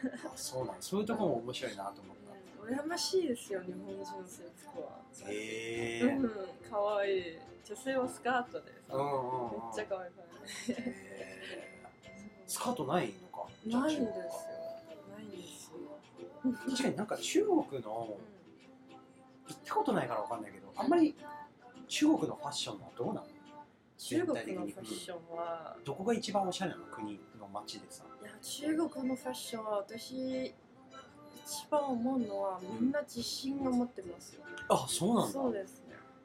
[0.25, 2.75] あそうなんそういうところも面白いなと思った。
[2.77, 4.99] あ羨ましいですよ日本人の制服は。
[5.27, 6.31] へえうん
[6.69, 9.51] 可愛い女性はスカートですうんうんうん。
[9.51, 10.27] めっちゃ可愛い可愛
[10.67, 12.47] いへー。
[12.47, 13.47] スカートないのか？
[13.65, 14.11] ないんですよ。
[15.15, 15.77] ないんですよ、
[16.45, 21.15] あ確かになんか中国のうん行ったことないからわかんないけどあんまり
[21.87, 23.27] 中国のファッションはどうなの？
[23.97, 28.03] 中国のファッションはどこが一番おしゃれなの国の街でさ。
[28.21, 30.53] いや中国のファッションは私
[31.45, 35.33] 一番思うのはみんな自信を持ってますよ、あそうなんだ。
[35.33, 35.79] そうです。
[35.79, 35.80] ね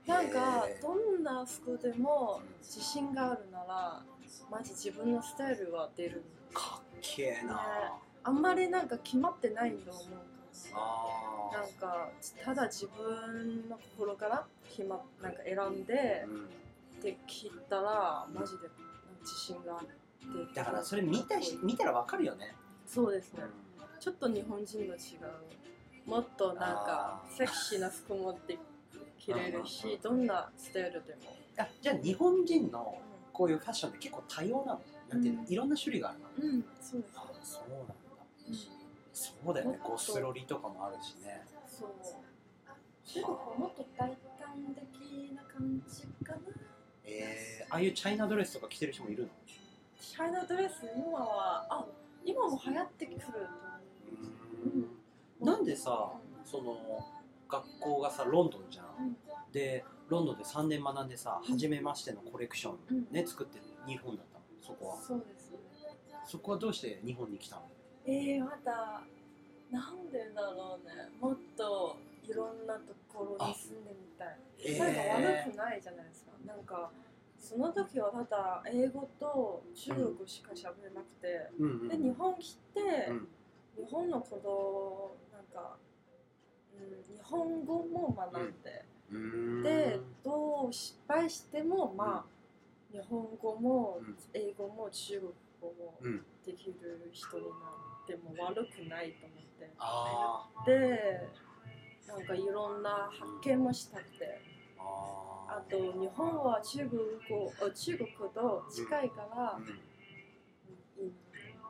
[0.07, 4.03] なんかどんな服でも自信があるなら
[4.51, 6.23] マジ自分のスタイルは出る
[6.55, 7.61] かっけえな、ね。
[8.23, 10.05] あんまりなんか決まってないと思う
[10.75, 12.11] あなんか
[12.45, 16.29] ただ自分の心から決まなんか選んであ、
[17.07, 17.15] うっ
[17.69, 18.69] たらマジで
[19.23, 20.07] 自信があって。
[20.55, 22.55] だからそれ見たし見たらわかるよね、
[22.87, 23.43] そうですね。
[23.79, 24.97] うちょっと日本人と違う。
[26.09, 28.59] もっとなんかセクシーな服持って
[29.27, 32.99] 着れるうんうんしどんなスタイルでも、んあじゃあ日本人の
[33.33, 34.81] こういうファッションって結構多様なの。
[35.09, 35.53] なんていうの、うん。
[35.53, 36.27] いろんな種類があるの。
[36.39, 37.13] うん、うん、そうです。
[37.17, 37.95] あそうなんだ。
[38.49, 38.55] うん。
[39.13, 39.79] そうだよね。
[39.83, 41.45] ゴスロリとかもあるしね。
[41.69, 41.91] そう。
[43.05, 44.17] 中国はもっと大胆
[44.75, 46.39] 的な感じかな
[47.05, 49.29] えー、ああいうチャイナドレスとか着てる人もいるの？
[50.01, 51.87] チャイナドレス今はあ
[52.25, 53.39] 今も流行ってくると思
[55.41, 55.45] う。
[55.45, 55.47] ん。
[55.47, 56.13] なんでさ
[56.45, 57.07] その
[57.49, 59.17] 学校がさロンドンじゃん、うん。
[59.53, 61.53] でロンドンで3年学んでさうん。
[61.53, 63.07] 初めましてのコレクションうん。
[63.11, 64.97] ね作って日本だったのそこは。
[65.01, 65.51] そうです。
[65.51, 65.59] ね
[66.27, 67.63] そこはどうして日本に来たの？
[68.05, 69.03] えー、また
[69.71, 71.11] なんでだろうね。
[71.21, 74.39] もっといろんなところに住んでみたい。
[74.65, 76.33] えなんか悪くないじゃないですか。
[76.45, 76.91] なんか
[77.39, 82.81] その時はただ英語と中国しか喋れなくて、うんうんで日本来て、
[83.11, 83.29] うん。
[83.77, 85.86] 日本のことなんか、うん、
[87.09, 89.63] 日本語も学んで、うーん。
[89.63, 94.17] でどう失敗してもまあ、日本語もうん。
[94.35, 96.25] 英語も中国語もうん。
[96.45, 99.71] できる人になっても悪くないと思って。
[99.79, 101.29] あで
[102.07, 104.41] なんかいろんな発見もしたくて。
[104.79, 104.83] ー。
[104.83, 109.81] ああと日本は中国語あ中国と近いからー、うん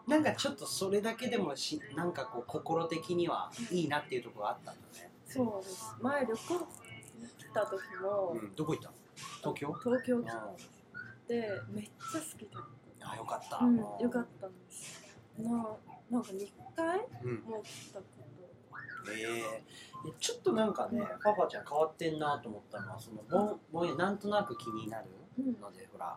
[0.07, 5.95] なんかちょっとそれだけでもしなんかこう心的にはいいなっていうところがあったんだね、そうです。
[6.01, 6.66] 前旅行行っ
[7.53, 8.88] た時も、うん、どこ行った？
[8.88, 8.95] の
[9.55, 9.73] 東京？
[9.83, 10.51] 東京来あ
[11.27, 12.64] てめっちゃ好きだっ
[13.01, 15.03] あよかった、た、うん、よかったんです。
[15.38, 15.51] な
[16.11, 17.35] なんか2回うん。
[17.42, 18.05] も来たこ
[19.09, 19.40] え
[20.09, 25.07] えちょっとなんかねパパちゃん変わってんなと思ったのはそのもんもんなんとなく気になる
[25.61, 26.16] のでほら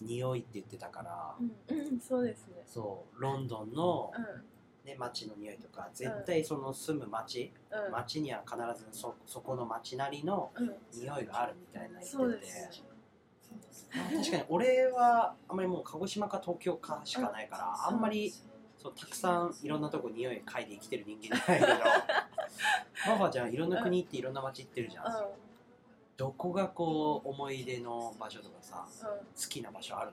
[0.00, 2.62] 匂いって言ってたから、うん、うん、そうですね。
[2.66, 3.20] そう。
[3.20, 7.92] ロンドンの、うね、街の匂いとか絶対その住む街、んうん。
[7.92, 10.74] 街には必ずそそこの街なりのうん。
[10.92, 12.46] 匂いがあるみたいな言ってて。
[12.46, 18.32] ですまあ確かに俺はあんまりもう鹿児島か東京かしかないから、あんまり
[18.76, 21.72] そうたくさんいろんなとこ匂い嗅いで生きてる人間じゃないけど。
[23.06, 25.28] ママちゃんいろんな国行っていろんな街行ってるじゃん、
[26.16, 30.12] どこがこう思い出の場所とかさうん好きな場所ある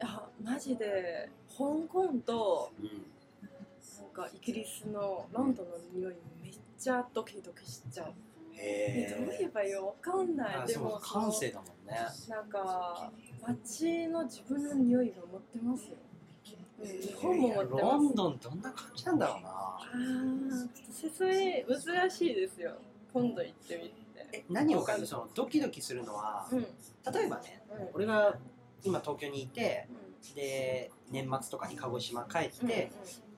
[0.00, 8.12] の、あマジで香港とうん、なんかイギリスのロンドンの匂いめっちゃドキドキしちゃう。
[8.56, 10.66] えへどう言えばいいよわかんない。
[10.66, 13.10] でも感性だもんねなんか
[13.46, 15.96] 街の自分の匂いが持ってますよ。
[16.80, 17.82] うん、日本も持ってます。
[17.82, 21.64] ロンドンどんな感じなんだろうなあーちょっと説明
[21.96, 22.74] 難しいですよ。
[23.12, 24.03] 今度行ってみて。
[24.34, 26.58] え何を感じるそのドキドキするのは、うん。
[26.58, 26.64] うん。
[27.12, 28.36] 例えばね俺が
[28.82, 29.88] 今東京にいて
[30.34, 32.90] で年末とかに鹿児島帰って、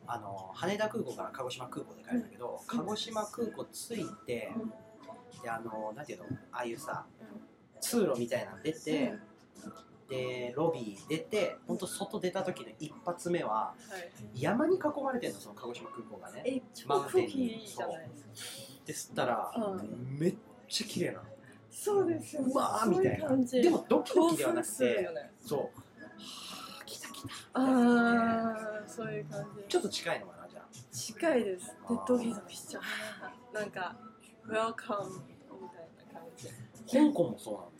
[0.06, 2.78] あの羽田空港から鹿児島空港で帰るんだけど、うん。
[2.78, 4.72] 鹿児島空港着いて、うん。
[5.42, 6.24] であのなんていうの？
[6.52, 7.04] ああいうさ
[7.80, 9.14] 通路みたいなの出て、
[10.08, 13.74] でロビー出て本当外出た時の一発目はは
[14.34, 14.40] い。
[14.40, 16.42] 山に囲まれてるのその鹿児島空港がね。
[16.46, 18.76] え、超空気いいじゃないですか。
[18.86, 19.82] で吸ったら、う
[20.18, 20.34] めっ
[20.68, 21.20] ちゃ綺麗なの
[21.70, 22.48] そうですよね。
[22.52, 25.30] うわーみたいなでもドキドキではなくてよね。
[25.40, 25.68] そうは
[26.80, 29.64] あ来た来たああ、そういう感じ。
[29.68, 31.66] ちょっと近いのかなじゃあ近いです。
[31.66, 31.72] で
[32.08, 32.82] ドキドキしちゃう。
[33.54, 33.96] なんか、
[34.44, 36.48] ウェルカムみたいな感じ。
[36.98, 37.70] 香港もそうなの？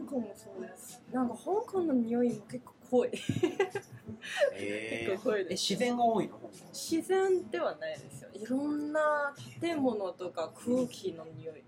[0.00, 1.02] 香港もそうです。
[1.12, 3.10] なんか香港の匂いも結構濃い。
[4.54, 5.70] え結構濃いえです。
[5.72, 6.40] 自然が多いの？
[6.72, 8.30] 自然ではないですよ。
[8.32, 11.62] いろんな建物とか空気の匂い。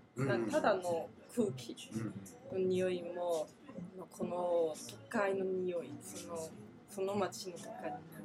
[0.51, 2.63] ただの空気うん。
[2.63, 3.47] の匂いも、
[4.17, 6.49] この都会の匂い、その
[6.89, 8.23] その街の都会の匂い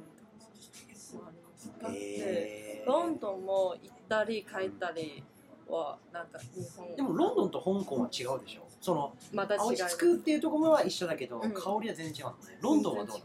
[1.91, 2.89] って、えー。
[2.89, 5.23] ロンドンも行ったり帰ったり
[5.67, 6.95] はなんか日本。
[6.95, 8.67] でもロンドンと香港は違うでしょ？
[8.81, 11.53] そのまた違い落ち着くっていうところは一緒だけど、うん。
[11.53, 12.57] 香りは全然違うのね。
[12.61, 13.17] ロンドンはどう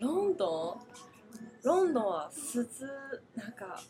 [0.00, 0.82] ロンドン
[1.62, 2.62] ロンドンは涼
[3.40, 3.80] なんか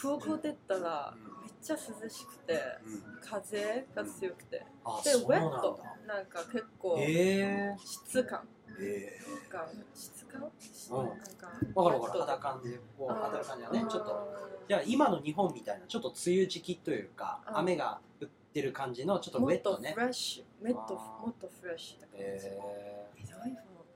[0.00, 2.52] 空港出たらめっちゃ涼しくて
[2.84, 4.64] うん風が強くて。
[4.84, 8.40] あでウェットなんか結構え質感。
[8.78, 9.18] ー、え
[9.50, 10.42] が質感？
[10.42, 11.06] うん。
[11.06, 12.20] なんかー、わかるわかる。
[12.20, 12.78] 肌感で。
[12.98, 13.80] こうあー当たる感じだね。
[13.90, 14.24] ちょっとあ
[14.68, 17.58] じゃあ今の日本みたいなちょっと梅雨時期というかうん。
[17.58, 19.94] 雨が降ってる感じのちょっとウェットね。
[19.96, 23.08] レッシュもっともっとフレッシュだからえ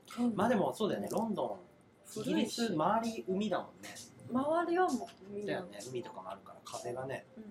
[0.07, 1.09] ー、まあでもそうだよね。
[1.11, 1.59] ロンド
[2.17, 3.89] ンイギリス周り海だもんね
[4.31, 5.79] 周りはもうみんな、だよね。
[5.89, 7.25] 海とかもあるから風がね。
[7.37, 7.43] うん。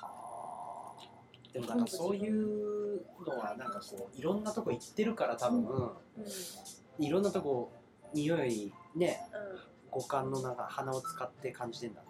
[0.00, 1.52] はあ。
[1.52, 7.04] でもなんかそういうのはなんかこういろんなとこ行ってるから多分、うん。
[7.04, 7.72] いろんなとこ
[8.14, 9.60] 匂いねうん。
[9.90, 12.06] 五感のなんか鼻を使って感じてんだね。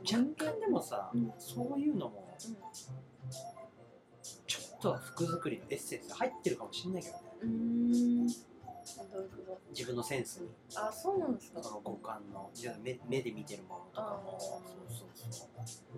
[0.00, 0.20] うん。
[0.20, 1.32] 若干でもさ、うん。
[1.38, 2.36] そういうのも
[4.46, 7.24] ちょっとは服作りのエッセンス入ってるかもしれないけどね
[9.70, 10.48] 自分のセンスに。
[10.72, 11.62] とあそうなんですか。
[11.62, 15.48] その五感のじゃあ目目で見てるものとかもそうそうそう。
[15.48, 15.48] そ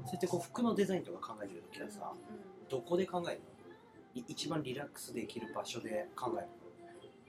[0.02, 4.20] うやってこう服のデザインとか考えてる時はさうどこで考えるの？
[4.20, 6.46] い一番リラックスできる場所で考える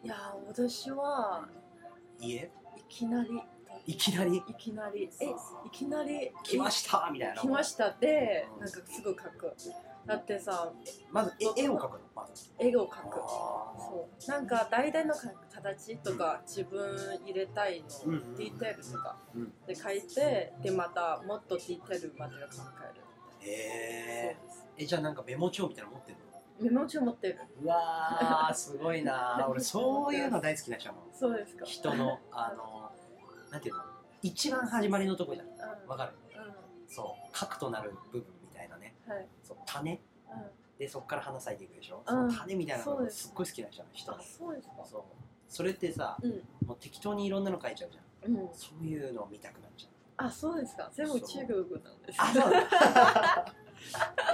[0.03, 1.47] んいや私は
[2.19, 2.35] の家？
[2.35, 2.49] い
[2.87, 3.41] きなり。
[3.85, 4.37] いきなり？
[4.37, 5.09] いきなり。
[5.19, 6.31] えいきなり？
[6.43, 7.09] 来ました！
[7.11, 8.59] みたいな来ましたでうん。
[8.61, 9.53] なんかすぐ描く
[10.07, 10.71] だってさ
[11.11, 11.99] まず絵絵を描くの？
[12.15, 12.49] まず。
[12.57, 13.19] 絵を描く。
[13.19, 14.31] あそう。
[14.31, 15.19] なんか大体のか
[15.53, 19.53] 形とか自分入れたいの、うんディテールとかうん。
[19.67, 22.39] で書いてでまたもっとディテールまで考
[22.91, 23.51] えるー。
[23.51, 24.37] へ
[24.77, 26.69] えじゃあなんかメモ帳みたいなの持ってるの？
[26.69, 27.39] メモ帳持ってる。
[27.61, 29.47] うわーすごいなー。
[29.51, 31.65] 俺そういうの大好きな人だもんそうですか。
[31.65, 32.91] 人のあの
[33.51, 33.83] なんていうの？
[34.21, 35.47] 一番始まりのとこじゃん。
[35.47, 35.49] う
[35.85, 35.87] ん。
[35.89, 36.13] わかる？
[36.35, 36.53] うん。
[36.87, 37.29] そう。
[37.33, 38.95] 核となる部分みたいなね。
[39.05, 39.91] はいそう種。
[39.93, 39.99] うん。
[40.77, 42.29] でそこから花咲いていくでしょ、うん。
[42.31, 44.67] その種みたいなのがすっごい好きな人人そうです。
[44.67, 45.03] かそう。
[45.47, 46.31] それってさうん。
[46.67, 48.35] もう適当にいろんなの書いちゃうじゃん。
[48.35, 48.49] うん。
[48.53, 50.25] そういうのを見たくなっちゃう。
[50.27, 50.89] あそうですか。
[50.93, 52.51] 全部中国なんですあそう。
[52.51, 53.53] だ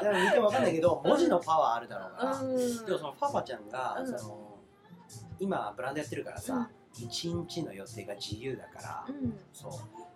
[0.01, 2.57] でも見てもわかんないけど文字のパワーあるだろうから、うん。
[2.57, 4.07] でもそのパパちゃんが、うん。
[4.19, 4.57] その
[5.39, 9.37] 今ブランドやってるからさ、一日の予定が自由だから、うん。
[9.51, 9.71] そう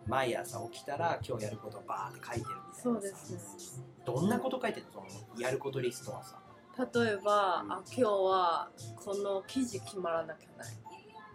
[0.08, 2.82] 毎朝起きたら今日やることをバーって書いてるみたいなさ。
[2.82, 3.78] そうです。
[3.80, 5.06] ねどんなこと書いてるの？
[5.10, 6.40] そのやることリストはさ。
[6.78, 7.72] 例えば、うん。
[7.72, 10.68] あ今日はこの記事決まらなきゃない。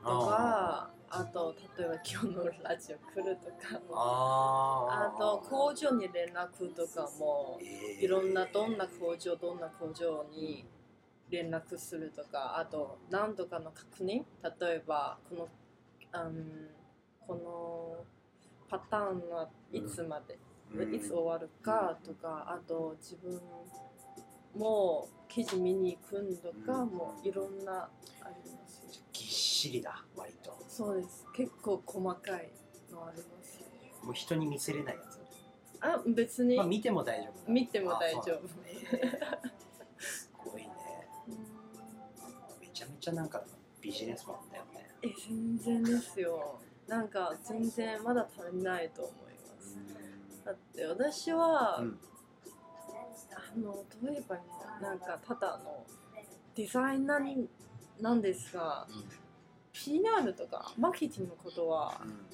[0.02, 8.04] とかあと例えば今日のラジオ来るとかあと工場に連絡とかもえー。
[8.04, 10.64] いろんなどんな工場どんな工場に
[11.30, 14.24] 連絡するとかあと何とかの確認。
[14.42, 15.48] 例えばこ
[16.14, 16.68] の,、うん、
[17.26, 18.04] この
[18.72, 20.38] パターンはいつまで、
[20.74, 20.94] うん。
[20.94, 23.38] いつ終わるかとかあと自分
[24.56, 26.88] も記事見に行くんとかうん。
[26.88, 27.90] もいろんなあ
[28.44, 29.02] りますよ。
[29.12, 30.56] ぎっしりだ割と。
[30.66, 31.26] そうです。
[31.36, 32.50] 結構細かい
[32.90, 33.66] のありますよ。
[34.02, 35.20] もう人に見せれないやつ、
[35.80, 36.56] あ別に。
[36.56, 38.40] まあ、見ても大丈夫見ても大丈あそう。
[42.84, 43.42] 夫ちゃなんか
[43.82, 44.88] ビジネスマンだよね。
[45.02, 49.78] え全然ですよなんか全然まだ足りないと思います。
[50.44, 51.98] だって私は、うん
[53.34, 55.84] あのどう言えばいいのなんかただの
[56.54, 57.46] デザイナー
[58.00, 58.86] なんですが
[59.72, 62.26] PR とかマーケティングのことはうん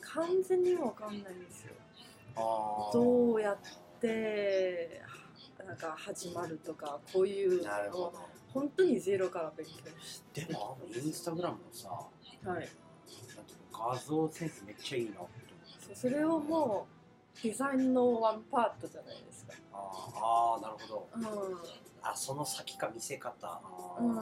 [0.00, 1.72] 完全にわかんないんですよ。
[2.92, 3.58] どうやっ
[4.00, 5.02] て
[5.66, 8.14] なんか始まるとかこういうのを
[8.52, 12.68] 本当にゼロから勉強してでもインスタグラムのさはい
[13.78, 15.10] 画像センスめっちゃいいな。
[15.10, 16.86] って思ってそれをも
[17.38, 19.52] うデザインのワンパートじゃないですか。
[19.72, 19.80] あー
[20.22, 21.08] あーなるほど。
[21.52, 21.58] う
[22.02, 23.60] あその先か見せ方。
[24.00, 24.18] うん、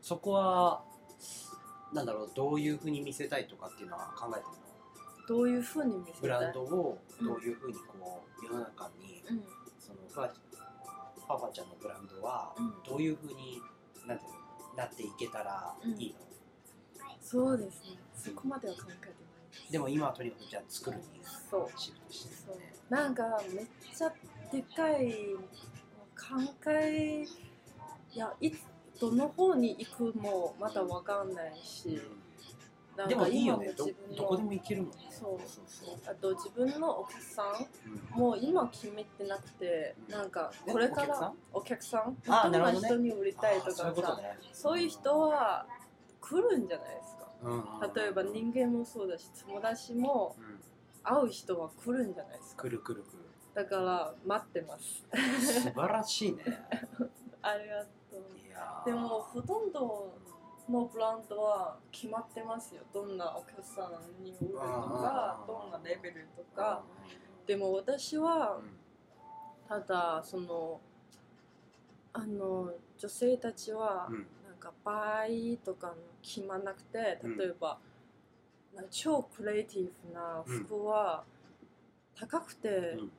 [0.00, 0.82] そこは
[1.92, 4.52] なんだろうどういうふうに見せたいとかっていうのは考えてるの？
[5.28, 6.20] どういうふうに見せたい？
[6.22, 9.44] ブランドをどういうふうにこう世の中にうん。
[9.78, 10.30] そのファ
[11.28, 12.74] パパちゃんのブランドはうん。
[12.88, 13.60] どういうふうに
[14.06, 14.40] なんていうの？
[14.76, 16.20] なっていけたらいいの、
[17.30, 17.98] そうですね。
[18.14, 19.00] そこまでは考えてない
[19.52, 19.72] です。
[19.72, 21.04] でも今はとにかくじゃあ作るに
[21.50, 23.22] そうシフトしてるねなんか
[23.54, 23.66] めっ
[23.96, 24.12] ちゃ
[24.52, 25.14] でかい
[26.16, 27.24] 考え
[28.14, 28.64] いやいつ
[29.00, 32.00] どの方に行くもまだわかんないし、
[32.96, 34.96] なんかでもいいよ今ねど自分のどこでも行けるもんね。
[35.10, 35.94] そうそうそう。
[36.06, 37.46] あと自分のお客さん
[38.14, 38.20] うん。
[38.20, 42.16] もう今決めてなくてうんなんかこれからお客さん？
[42.26, 43.94] どんな人に売りたいとかさね。
[44.52, 45.64] そういう人は
[46.20, 47.19] 来るんじゃないですか？
[47.94, 50.60] 例えば人間もそうだし友達もうん
[51.02, 52.62] 会う人は来るんじゃないですか。
[52.62, 53.16] くるくるく
[53.54, 55.04] だから待ってます。
[55.12, 56.44] る素晴らしいね。
[57.42, 58.30] ありがとう。
[58.84, 60.12] でもほとんど
[60.68, 62.82] のブランドは決まってますよ。
[62.92, 66.82] どんなお客さんに売るとかどんなレベルとか。
[67.46, 68.76] でも私はうん。
[69.68, 70.80] ただその
[72.12, 74.26] あの女性たちはうん
[74.60, 77.38] か倍とかの決まなくてうん。
[77.38, 77.78] 例えば、
[78.74, 81.24] なんか超クリエイティブな服は
[82.14, 83.10] 高くて、うん。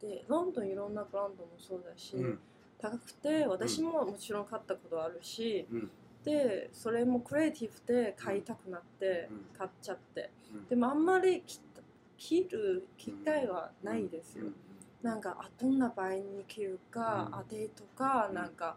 [0.00, 2.38] でロンドンいろんなブランドもそうだし、うん。
[2.78, 5.90] 高くて私ももちろん買ったことあるし、うん。
[6.24, 9.58] でそれもクリエイティブで買いたくなってうん。
[9.58, 10.30] 買っちゃって。
[10.52, 10.68] うん。
[10.68, 11.82] でもあんまり着た
[12.18, 14.54] 着る機会はないですよ、うん。
[15.02, 17.34] なんかあどんな場合に着るか、うん。
[17.36, 18.34] あデートか、うん。
[18.34, 18.76] なんか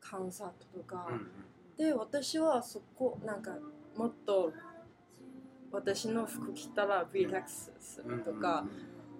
[0.00, 1.30] コンサートとか、うん
[1.80, 3.56] で私はそこなんか
[3.96, 4.52] もっと
[5.72, 8.66] 私の服着たらリラックスすうんるとか、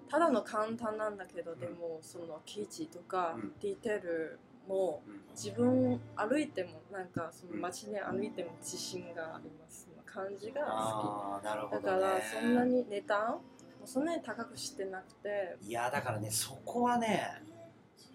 [0.07, 3.53] ただの簡単なんだけど、でもその生地とか、うん。
[3.61, 5.21] ディテールもうん。
[5.31, 9.87] 自分歩いてもなんかその街に歩いても自信があります。
[9.97, 13.41] の感じが好ああなるほきど、ね、だからそんなに値段も
[13.85, 15.57] そんなに高くしてなくて。
[15.61, 17.41] いやだからねそこはね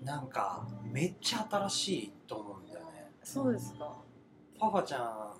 [0.02, 3.10] なんかめっちゃ新しいと思うんだよね。
[3.22, 3.92] そうですか。
[4.58, 5.34] パパちゃん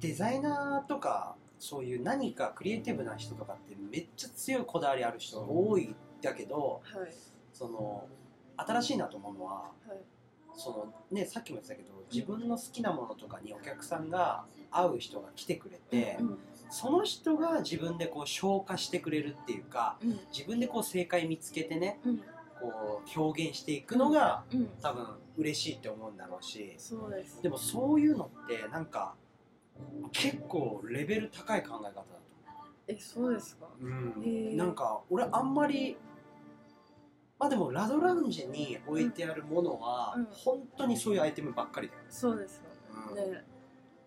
[0.00, 7.14] デザイナーとかそういう何かクリエイティブな人とかってめっちゃ強いこだわりある人が多いんだけどはい。
[7.52, 8.06] その
[8.56, 9.98] 新しいなと思うのははい。
[10.56, 16.38] そのねさっきも言ってたけど自分の好きなものとかにお客さんが会う人が来てくれて、うん
[16.70, 20.18] その人が自分でこう消化してくれるっていうかうん。
[20.32, 22.22] 自分でこう正解見つけてねうん
[22.70, 24.68] こう表現していくのがうん。
[24.80, 26.74] 多分嬉しいって思うんだろうし。
[26.78, 27.42] そうです。
[27.42, 29.14] でもそういうのってなんか
[30.12, 32.04] 結構レベル高い考え方だと
[32.86, 33.66] えそうですか？
[33.80, 35.96] 思う、うんなんか俺あんまり
[37.38, 40.26] まあでもラドラウンジに置いてあるものはうん。
[40.30, 42.62] 本当にそういうアイテムばっかりだよね、そうですよ
[43.10, 43.16] うん。
[43.16, 43.26] ね。
[43.38, 43.44] ね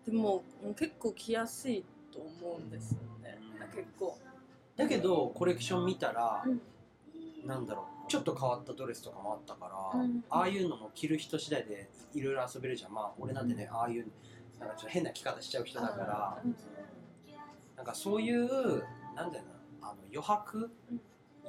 [0.06, 3.38] でもうん結構着やすいと思うんですよね。
[3.60, 3.76] うん。
[3.76, 4.16] 結構。
[4.76, 6.60] だけどコレクション見たら、うん。
[7.46, 10.24] なんだろうちょっと変わったドレスとかもあったから、うん。
[10.30, 12.92] ああいうのも着る人次第でいろいろ遊べるじゃん。
[12.92, 14.06] まあ俺なんてね、ああいう
[14.58, 16.56] なんかちょっと変な着方しちゃう人だから、うん。
[17.76, 18.82] なんかそういう
[19.14, 19.44] なんだよ
[19.80, 21.00] なあの余白、うん。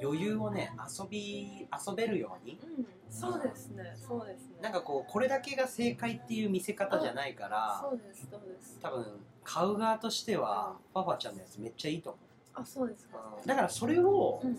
[0.02, 2.86] 余裕をね遊び遊べるようにうん。
[3.10, 4.54] そうですねそうですね。
[4.62, 8.78] なんかこうこれだけが正解っていう見せ方じゃないからそうですそうです。
[8.80, 9.06] 多分
[9.42, 12.18] 買う側としてはパパちゃんのやつめっちゃいいと思
[12.54, 13.18] あそうですか。
[13.44, 14.58] うだからそれをうん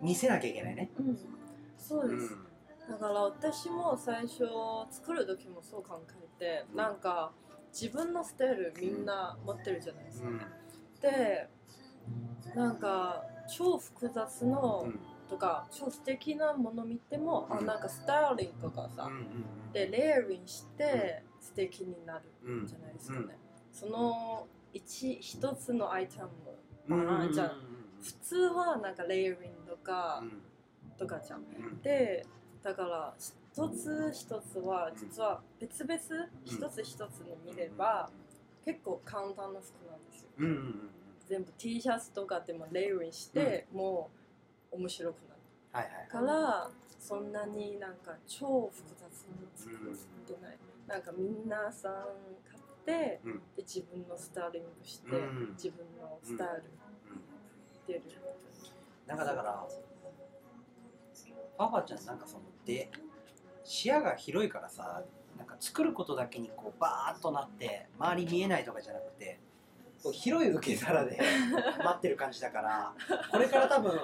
[0.00, 0.90] 見せなきゃいけないね。
[0.98, 1.18] うん。
[1.78, 2.92] そうです、うん。
[2.92, 4.44] だから私も最初
[4.90, 6.00] 作る時もそう考
[6.38, 6.76] えて、うん。
[6.76, 7.32] なんか
[7.72, 10.38] 自分のスタイルみんな持ってるじゃないですか、うん。
[11.00, 11.48] で
[12.54, 14.98] なんか超複雑の、うん。
[15.28, 17.66] とか超素敵なもの見ても、あうん。
[17.66, 19.26] なんかスタイリングとかさ、うん
[19.72, 23.36] でレイヤリングして素敵になるうんうんじゃないですかね、
[23.72, 26.28] その一一つのアイテム
[26.88, 27.00] うん。
[27.00, 27.52] うんあじゃあ
[28.02, 30.22] 普通はなんかレイヤリングとか、
[30.96, 31.40] とかじゃん。
[31.40, 31.80] うん。
[31.82, 32.26] で
[32.62, 36.00] だから一つ一つは実は別々
[36.44, 38.10] 一つ一つに見れば
[38.64, 40.28] 結構簡単な服なんですよ。
[40.38, 40.90] うんうんうん
[41.26, 44.10] 全部 T シャツとかでもレイリンして、も
[44.70, 45.40] う面白くなる。
[45.72, 46.70] はいはいから
[47.00, 51.92] そんなになんか超複雑に作ってない、なんか皆さん
[52.48, 53.32] 買って、うん。
[53.56, 55.52] で自分のスタイリングして、うん。
[55.54, 56.62] 自分のスタイル
[57.86, 58.02] 出る、
[59.06, 59.66] なんかだから
[61.56, 62.90] パパちゃんなんかそので
[63.64, 65.02] 視野が広いからさ
[65.36, 69.38] なんか作ることだけにこうバーッとなって周り見えないとかじゃなくて
[70.02, 71.18] こう広い受け皿で
[71.82, 72.94] 待ってる感じだから
[73.30, 73.98] これから多分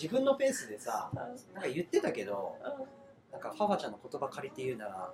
[0.00, 1.24] 自分のペースでさな
[1.60, 2.56] んか言ってたけど
[3.32, 5.12] なんかパパちゃんの言葉借りて言うなら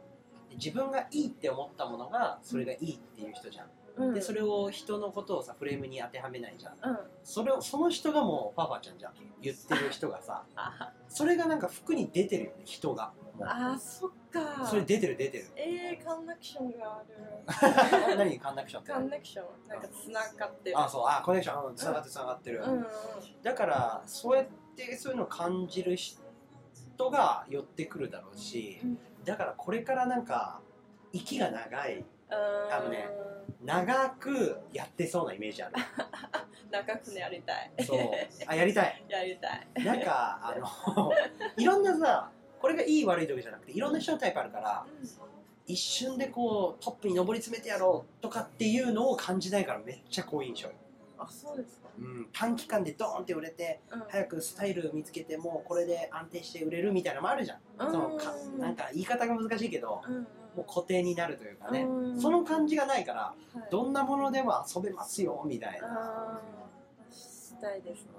[0.53, 4.15] 自分がいいって思ったものがそれがいいっていう人じゃんうん。
[4.15, 6.73] でそれを人のことをさフレームに当てはめないじゃん。
[6.83, 6.99] うん。
[7.23, 10.45] それをその人がもうパパちゃんじゃん言ってる人がさ。
[10.57, 13.13] あそれがなんか服に出てるよね人が。
[13.41, 14.67] あそっか。
[14.67, 15.47] それ出てる出てる。
[15.57, 17.03] えー、カンネクションがあ
[18.09, 18.17] る。
[18.17, 18.39] 何？
[18.39, 18.93] カンナクションって？
[18.93, 20.79] カンネクションなんかつながってる。
[20.81, 21.03] あそう。
[21.07, 22.87] あコネクションうんつながってつながってる、うんうん。
[23.43, 28.99] だからそうやってそういうのを感じる人が寄ってくるだろうしうん。
[29.25, 30.61] だからこれからなんか
[31.13, 33.09] 息が長いああのね
[33.65, 35.75] 長くやってそうなイメージある。
[36.71, 37.73] 長くやりたい。
[37.85, 37.99] そう。
[38.47, 39.05] あやりたい。
[39.09, 39.85] やりたい。
[39.85, 40.55] なんかあ
[40.95, 41.13] の
[41.57, 42.31] いろんなさ
[42.61, 44.87] これがいい悪いとかじゃなくていろんな人のタイプあるから
[45.67, 50.75] 一瞬でこうトップに上り詰めてやろうとかっていうのを感じないからめっちゃ好印象よ、
[51.19, 51.89] あそうですか。
[51.99, 54.01] うん、短期間でドーンって売れてうん。
[54.09, 57.61] 早くスタイル見つけてもうこれで安定して売れるみたいなのもあるじゃん。
[57.79, 60.27] そのかうんなんか言い方が難しいけどうんうん
[60.57, 62.21] もう固定になるというかねうん。
[62.21, 63.71] その感じがないからはい。
[63.71, 66.41] どんなものでも遊べますよみたいな。
[67.11, 68.11] したいですね。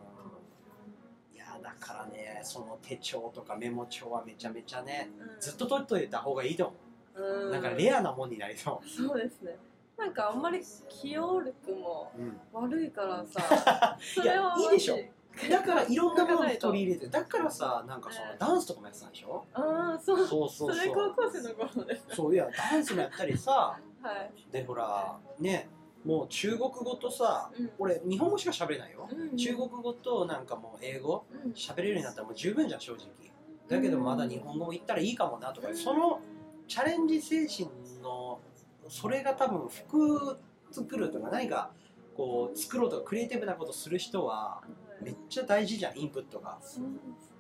[1.34, 5.40] いやだからねその手帳とかメモ帳はめちゃめちゃねうん。
[5.40, 6.76] ずっと取っといた方がいいと思
[7.18, 7.48] う。
[7.48, 9.58] うなんかレアなもんになりそそうですね。
[9.98, 10.60] なんかあんまり
[10.90, 12.40] 記憶力もう、うん。
[12.52, 14.98] 悪いからさ それはいやいいでしょ
[15.50, 19.46] だからいろんなものに取り入れてだからさなんかそのねダンスとかもやってたんでしょ？
[19.54, 20.18] ああそう。
[20.26, 22.06] そうそうそれ高校生の頃です。
[22.16, 24.32] そういやダンスもやったりさはい。
[24.52, 25.70] でほらね
[26.06, 27.72] もう中国語とさうん。
[27.80, 29.08] 俺日本語しか喋れないよ。
[29.12, 31.52] うん中国語となんかもう英語うん。
[31.52, 33.08] 喋れるようになったらもう十分じゃん正直。
[33.68, 36.20] だけどまだ日本語も言ったらいいかもなとかその
[36.68, 37.68] チャレンジ精神
[38.04, 38.40] の
[38.88, 40.38] それが多分服
[40.72, 41.72] 作るとか何か
[42.16, 44.62] こう作ろうとかクリエイティブなことする人は
[45.06, 46.58] めっちゃ大事じゃんインプットが。
[46.62, 46.90] そうで
[47.22, 47.32] す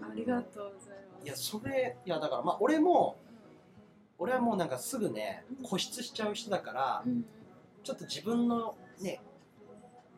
[0.00, 1.24] ありがとうございます。
[1.24, 3.16] いやそれいやだからまあ俺も
[4.18, 7.24] 俺はもうなんかすぐねうん固執しちゃう人だからうん
[7.82, 9.20] ちょっと自分のね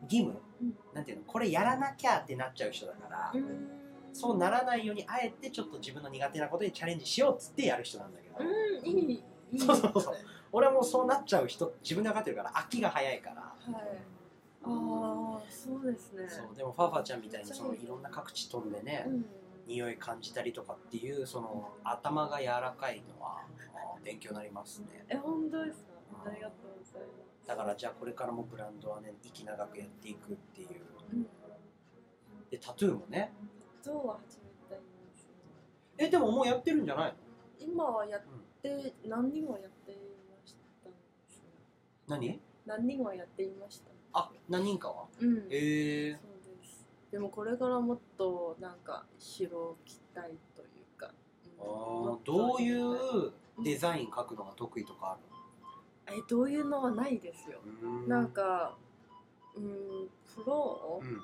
[0.03, 3.67] 義務うんなんていうのこれやらなきゃってなっちゃう人だからうん。
[4.13, 8.35] そうならないようにあえてちょっと自分の苦手なことにチャレンジしようっつってやる人なんだけど。
[8.39, 9.23] うんいいい
[9.53, 9.59] い。
[9.59, 10.15] そうそうそう。
[10.51, 13.41] 俺はもうそうなっちゃう人自分で分かってるから飽きが早いから。
[13.41, 14.10] はい
[14.63, 16.27] ああそうですね。
[16.29, 19.25] そうでもファーファーちゃんみたいにそのいろんな各地飛んでねうん。
[19.67, 23.41] 匂い感じたりとかっていうその頭が柔らかいのは
[24.03, 25.05] 勉強になりますね。
[25.07, 25.91] え本当ですか？
[26.25, 27.07] ありがとうございま
[27.43, 27.47] す。
[27.47, 30.67] だからじゃあこれからもブランドはね息長くやっていくっていう。
[31.13, 31.27] うん。
[32.49, 33.31] でタトゥーもね。
[33.85, 35.27] どうは始めたいんですよ
[35.97, 37.15] えでももうやってるんじゃないの？
[37.59, 38.21] 今はやっ
[38.61, 39.95] て何人もやってい
[40.29, 40.89] ました
[42.07, 42.41] 何？
[42.65, 45.05] 何人はやっていましたあ何人かは？
[45.19, 45.47] うん。
[45.49, 46.13] え。
[46.13, 46.85] そうです。
[47.11, 51.11] でもこれからもっとなんか広きたいというか、
[51.59, 53.33] あーどういう
[53.63, 55.17] デザイン描くのが得意とか
[56.07, 58.77] あるえどういうのはないですよ、のなんか
[59.55, 61.21] うんプロ、うん。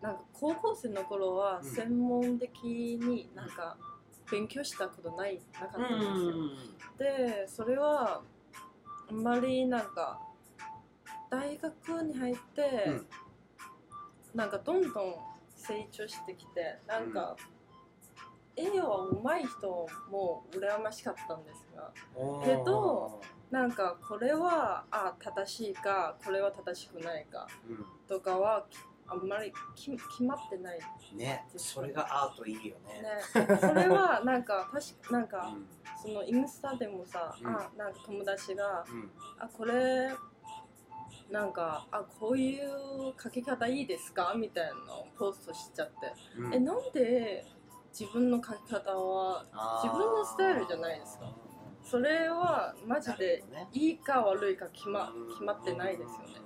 [0.00, 1.70] なんか高校生の頃はうん。
[1.70, 3.76] 専門的になんか
[4.30, 6.34] 勉強したことないなかったんですよ、
[6.98, 8.22] でそれは
[9.10, 10.20] あんまりなんか
[11.30, 13.06] 大学に入って、うん。
[14.34, 14.92] なんかどんどん
[15.56, 17.36] 成長してきてなんか、
[18.58, 23.20] 絵は上手い人も羨ましかったんですがうんけど
[23.52, 27.86] なんかこれはあ正しいかこれは正しくないかうん。
[28.08, 28.76] とかはき
[29.10, 30.78] あんまりき決まってない。
[31.14, 33.00] ねそれがアートいいよね。
[33.00, 33.58] ね。
[33.58, 35.66] それはなんか確かなんかうん。
[36.02, 37.46] そのインスタでもさ、うん。
[37.48, 39.10] あなんか友達がうん。
[39.38, 40.10] あこれ
[41.30, 44.34] なんかあこういう書き方いいですか？
[44.36, 45.94] みたいなのをポストしちゃって、
[46.38, 46.54] うん。
[46.54, 47.44] えなんで
[47.98, 49.44] 自分の書き方は
[49.82, 51.30] 自分のスタイルじゃないですか？
[51.82, 56.40] それはマジでいいか悪いか決ま決まってないですよね。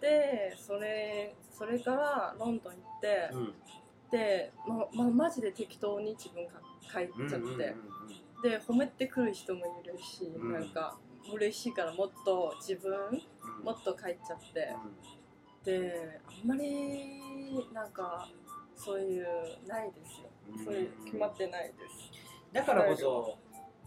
[0.00, 3.54] でそれそれからロンドン行って、うん。
[4.10, 6.52] でままマジで適当に自分が
[6.92, 7.76] 書いちゃって、
[8.48, 10.68] で褒めてくる人もいるし、うんなん。
[10.70, 10.98] か
[11.34, 13.20] 嬉しいからもっと自分うん
[13.62, 14.74] もっと書いちゃって、
[15.64, 17.20] であんまり
[17.72, 18.28] なんか
[18.76, 19.26] そういう
[19.66, 20.64] ないですよ、うん。
[20.64, 22.10] そういう決まってないです。
[22.52, 23.38] だからこそ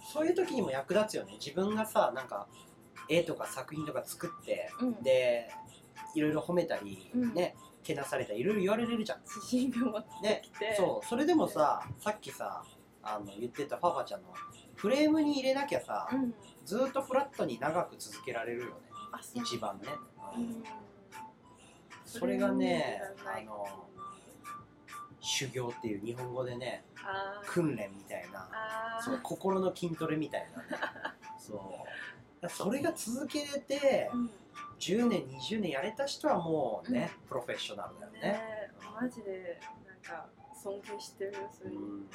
[0.02, 1.34] そういう時にも役立つよね。
[1.34, 2.48] 自分がさなんか
[3.08, 5.04] 絵とか作品とか作ってうん。
[5.04, 5.50] で
[6.16, 7.34] いろいろ褒めたり、うん。
[7.34, 9.20] ねけなされたりいろいろ言われるじゃん。
[9.22, 11.06] 自信が持ってねきて、そう。
[11.08, 12.64] それでもささっきさ
[13.02, 14.34] あの言ってたパパちゃんの
[14.76, 16.34] フレームに入れなきゃさ、うん、
[16.66, 18.72] ずーっとフラットに長く続けられるよね
[19.34, 19.88] 一番ね、
[20.38, 20.64] うん。
[22.06, 23.66] それがねあの
[25.22, 26.84] 修行っていう日本語でね
[27.46, 28.48] 訓練みたいな
[29.02, 30.64] そう心の筋トレみたいな。
[30.64, 30.68] ね
[31.40, 31.56] そ
[32.42, 32.50] う。
[32.50, 34.30] それが続けれてうん。
[34.80, 38.20] 10年20年やれた人はもうね、プロフェッショナルだよね。
[38.22, 41.80] ねマジでなんか尊敬してるそういう。
[41.80, 42.10] う、ん。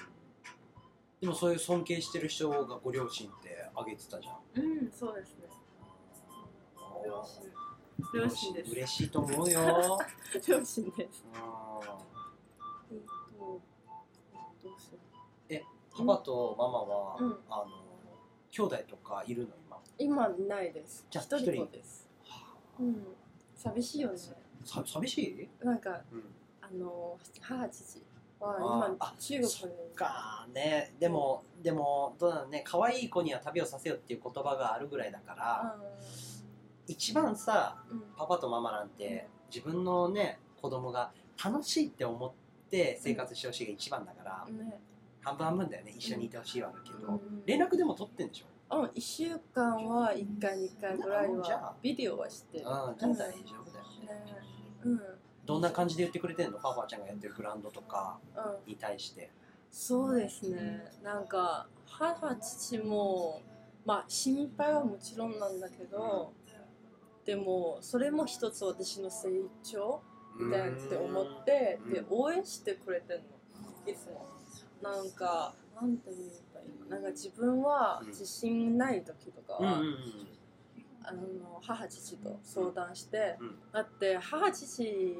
[1.21, 4.63] でもそういう尊敬してる人がご両親って挙げてたじゃん。
[4.63, 5.54] うん、そうですね
[7.07, 8.73] 両親です。
[8.73, 9.99] 嬉しいと思うよ
[10.49, 11.25] 両親です
[12.91, 13.01] うんえっ
[13.39, 13.61] と
[14.63, 14.99] どうする
[15.97, 17.67] パパとママは、うんあの
[18.51, 19.49] 兄弟とかいるの
[19.99, 22.09] 今今ないですじゃあ一人子です
[22.79, 22.97] うん
[23.57, 24.19] 寂しいよね
[24.65, 26.23] さ寂しい、なんかうん、
[26.63, 28.01] あの母父
[28.39, 29.51] は今あ中国に
[29.97, 35.77] かねでもでもどうなのね可愛い子には旅をさせよっていう言葉があるぐらいだから、
[36.87, 38.03] 一番さうん。
[38.17, 41.13] パパとママなんて自分のね子供が
[41.43, 42.33] 楽しいって思っ
[42.71, 44.59] て生活してほしいが一番だから、うん。
[44.59, 44.81] ね。
[45.21, 47.43] 半分半分だよね一緒にいてほしいはあるけど、うん。
[47.47, 48.77] 連絡でも取ってんでしょ？
[48.77, 53.45] うん1週間は1回2回ぐらいはビデオはしてるあ大丈夫だよね、ね。
[54.85, 55.01] うん。
[55.47, 56.59] どんな感じで言ってくれてんの？
[56.59, 58.71] パパちゃんがやってるブランドとかうん。
[58.71, 59.31] に対して。
[59.71, 60.93] そうですね。
[61.03, 63.43] なんか母父も
[63.85, 66.33] まあ心配はもちろんなんだけど、
[67.25, 69.29] でもそれも一つ私の成
[69.63, 70.03] 長
[70.39, 71.93] みたいなって思ってうん。
[71.93, 73.23] で応援してくれてんの。
[73.87, 74.27] いつも。
[74.83, 76.87] なんかなんて言えばいいの？
[76.87, 79.81] なんか自分は自信ない時とかは、
[81.03, 83.59] あの母父と相談して、うん。
[83.73, 85.17] だって母父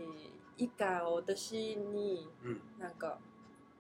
[0.59, 2.61] 以下私にうん。
[2.79, 3.19] なんか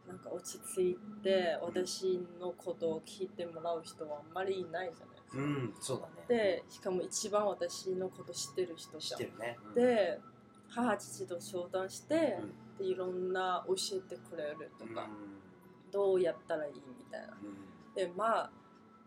[0.09, 5.13] なんか落ち着いて私のことを聞いてもらう人はあんまりいないじゃない？
[5.35, 6.12] うんそうだね。
[6.28, 9.32] でしかも一番私のこと知ってる人じゃん知って。
[9.32, 9.74] るね、うん。
[9.74, 10.20] で
[10.68, 12.39] 母父と相談して
[12.78, 15.91] うん、でいろんな教えてくれるとか、うん。
[15.91, 17.26] どうやったらいいみたいな。
[17.26, 17.95] うん。
[17.95, 18.51] でまあ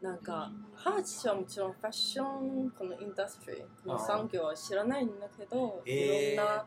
[0.01, 6.65] なんか母父はもちろんファッションこのインダストリーこの産業は知らないんだけど、えいろんな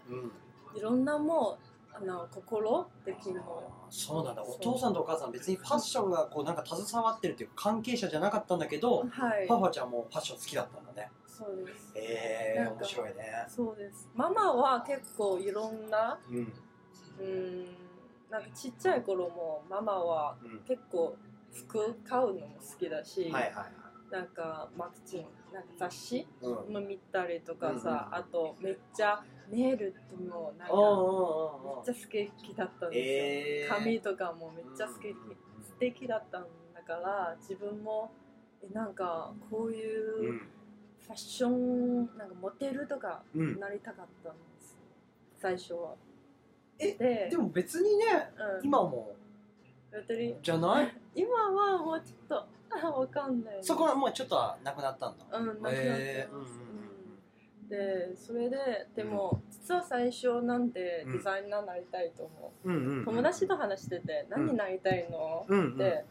[0.75, 4.43] いろんなもうあの心できるのあーそうなんだ。
[4.43, 9.47] お父さんとお母さん別にファッションがこうなんか携わってるっていうか関係者じゃなかったんだけど、はい。
[9.49, 11.11] パパちゃんもファッション好きだったんだね。
[11.27, 11.93] そうです。
[11.97, 13.15] えー、なんか面白いね。
[13.49, 14.09] そうです。
[14.15, 16.37] ママは結構いろんなうん。
[16.37, 17.67] うーん
[18.31, 20.59] なんかちっちゃい頃もママはうん。
[20.61, 21.17] 結構
[21.53, 24.13] 服買うのも好きだし、はいはいはい。
[24.13, 26.73] なんかマガジンなんか雑誌うん。
[26.75, 30.75] も見たりとかさ、あとめっちゃネイルともなんか
[31.75, 38.11] めっちゃ素敵だったんですよ、えー、髪とかもめっちゃ素敵,、うんうんうん素敵だったんだから自分も
[38.63, 39.97] えなんかこうい
[40.27, 40.39] ううん。
[40.39, 43.59] ファッションなんかモデルとかうん。
[43.59, 44.79] なりたかったんです、
[45.39, 45.95] 最初は。
[46.79, 48.05] えででも別にね
[48.61, 49.15] うん、今も
[50.43, 50.95] じゃない？
[51.15, 52.47] 今はもうちょっとあ
[52.97, 53.59] わかんない。
[53.63, 55.39] そこはもうちょっとはなくなったんだ。
[55.39, 56.61] うんなくなってえーます、うん
[57.63, 57.69] うん。
[57.69, 62.77] でそれででも、実は最初なんでデザイナーになりたいと思う、うん。
[62.77, 62.99] うん。
[62.99, 63.05] うん。
[63.05, 65.59] 友達と話してて、何になりたいの、うん。
[65.59, 65.77] うん。
[65.77, 66.05] で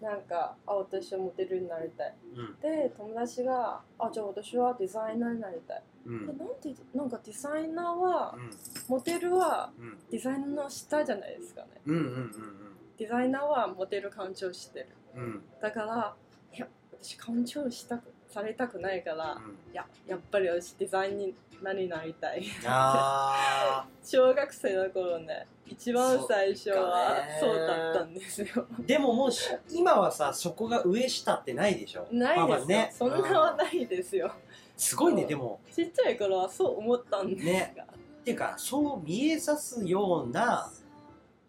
[0.00, 2.14] なんかあ私はモデルになりたい。
[2.34, 2.56] うん。
[2.60, 6.26] で友達があじゃあ私はデザイナーになりたい、うん。
[6.26, 8.50] でなんてなんかデザイナーは、うん。
[8.88, 9.98] モデルはうん。
[10.08, 11.68] デザイナーの下じゃないですかね。
[11.86, 12.66] うんうんうん
[12.96, 16.14] デザイナーはモデル鑑賞してるうんうんだから
[16.54, 16.66] いや
[17.02, 19.72] 私鑑賞したくされたくないから、うん。
[19.72, 22.44] いややっぱり私デザイナーになりたい。
[22.66, 28.46] あ 小学生の頃ね一番最初はそうだったんですよ。
[28.80, 32.06] ーでももうし今はさそこが上下ってないでしょ？
[32.12, 32.90] ないですね。
[32.96, 34.32] そんなはうんないですよ。
[34.76, 35.60] すごいねでも。
[35.72, 37.74] ちっちゃい頃はそう思ったんですが、ね。
[38.20, 40.70] っていうかそう見えさすような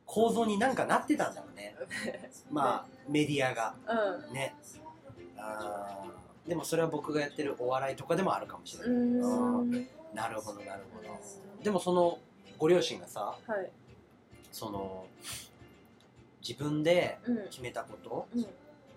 [0.05, 1.75] 構造になんかなってたんだろうね。
[2.49, 3.75] まあメディアが。
[4.27, 4.33] うん。
[4.33, 4.55] ね。
[5.37, 6.49] あー。
[6.49, 11.07] でもそれは僕がやってるお笑いとかでもあるかもしれうない、なるほどなるほど。
[11.63, 12.17] でもその
[12.57, 13.71] ご両親がさはい。
[14.51, 15.05] その
[16.45, 17.43] 自分でうん。
[17.49, 18.45] 決めたことうん。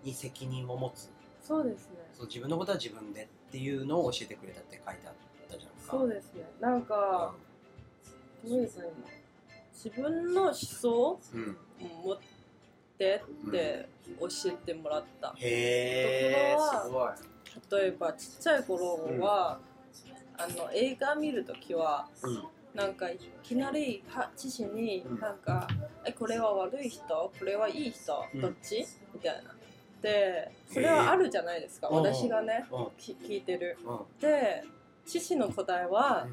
[0.02, 1.11] に責任を持つ。
[1.42, 1.96] そうですね。
[2.14, 5.14] そう自分のことは自分でっていうのを教えてくれたって書いてあっ
[5.50, 5.90] たじゃんか。
[5.90, 6.44] そうですね。
[6.61, 7.34] なんか、
[8.44, 8.68] どういうの
[9.72, 11.57] 自分の思想うん、うん。
[12.05, 12.18] 持っ
[12.99, 13.88] てって
[14.20, 17.16] 教えてもらった、へえところは
[17.70, 19.59] 例えばちっちゃい頃は、
[20.36, 22.45] あの映画見るときはうん。
[22.74, 25.20] なんかいきなりは父にうん。
[25.20, 25.68] なんか、
[26.05, 27.32] えこれは悪い人？
[27.38, 28.24] これはいい人？
[28.34, 28.40] うん。
[28.40, 28.84] どっち、
[29.14, 29.55] みたいな。
[30.03, 31.97] でそれはあるじゃないですか、えー。
[31.97, 32.66] 私がね
[32.99, 33.78] 聞いてる。
[33.86, 34.20] うん。
[34.20, 34.64] で
[35.07, 36.26] 父の答えは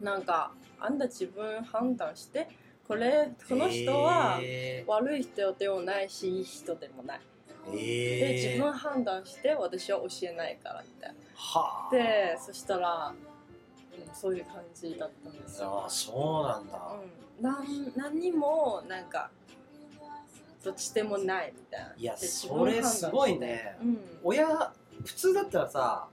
[0.00, 2.48] なんかあんた自分判断して
[2.90, 7.20] これこの人はへ悪い人でもないしいい人でもない。
[7.68, 7.72] ー。
[7.72, 11.14] で自分判断して私は教えないからみたいな。
[11.36, 11.94] はあ。
[11.94, 16.96] でそしたら、うん、そういう感じだったんですよ、ああそうなんだ、
[17.38, 19.30] うん、なん何にもなんか
[20.64, 21.94] どっちでもないみたいな。
[21.96, 23.76] いやそれすごいね。
[23.80, 23.98] うん。
[24.24, 24.72] 親
[25.04, 26.08] 普通だったらさ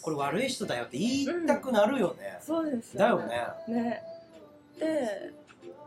[0.00, 3.36] これ悪い人だよって言いたくなるよね、そうですだよね。
[3.68, 4.02] ね。
[4.78, 5.41] で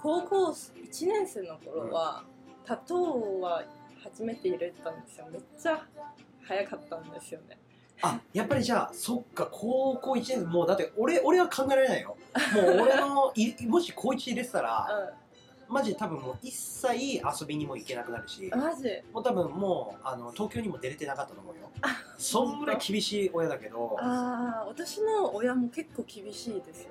[0.06, 2.24] 高校1年生の頃は、
[2.64, 3.64] タトゥーは
[4.04, 5.26] 初めて入れたんですよ。
[5.32, 5.84] めっちゃ
[6.44, 7.58] 早かったんですよね。
[8.04, 12.18] あやっぱりじゃあそっか高校1年生もうだって俺俺は考えられないよ。
[12.54, 15.12] もう俺のい もし高1入れてたら
[15.68, 19.02] マジで多分もう一切遊びにも行けなくなるしうんマジ？
[19.12, 21.62] もう多分もうあの東京にも出れてなかったと思うよ。
[22.20, 26.90] そんぐらい厳しい親だけどああ私の親も結構厳しいですよ。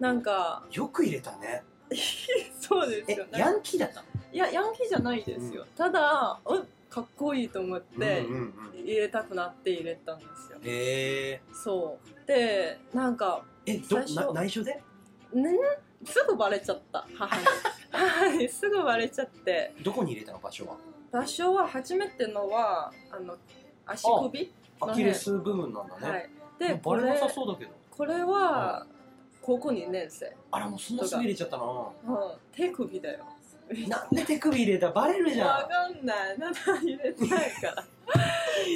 [0.00, 1.62] なんかよく入れたね
[2.60, 4.06] そうですえよヤンキーだったの？
[4.32, 8.40] いやヤンキーじゃないですよ、ただうんかっこいいと思ってうんうん
[8.74, 11.40] うん入れたくなって入れたんですよ、へえ。
[11.52, 12.26] そう。
[12.26, 13.98] でなんかえど
[14.32, 14.82] 内緒で？
[15.32, 15.50] ね
[16.04, 17.06] すぐバレちゃった。
[17.14, 17.44] 母に。
[17.92, 18.48] 母に。
[18.48, 19.74] すぐバレちゃって。
[19.82, 20.76] どこに入れたの場所は？
[21.12, 23.36] 場所は初めてのはあの
[23.84, 26.30] 足首アキレス部分なんだね、はい。
[26.58, 27.72] でこバレなれさそうだけど。
[27.90, 28.86] これは
[29.42, 31.92] 高校2年生、あらもうそんなすぐ入れちゃったの？
[32.06, 32.16] うん、
[32.52, 33.24] 手首だよ。
[33.88, 34.90] なんで手首入れた？
[34.90, 36.38] バレるじゃわんかんない。
[36.38, 37.84] なんで入れてないから。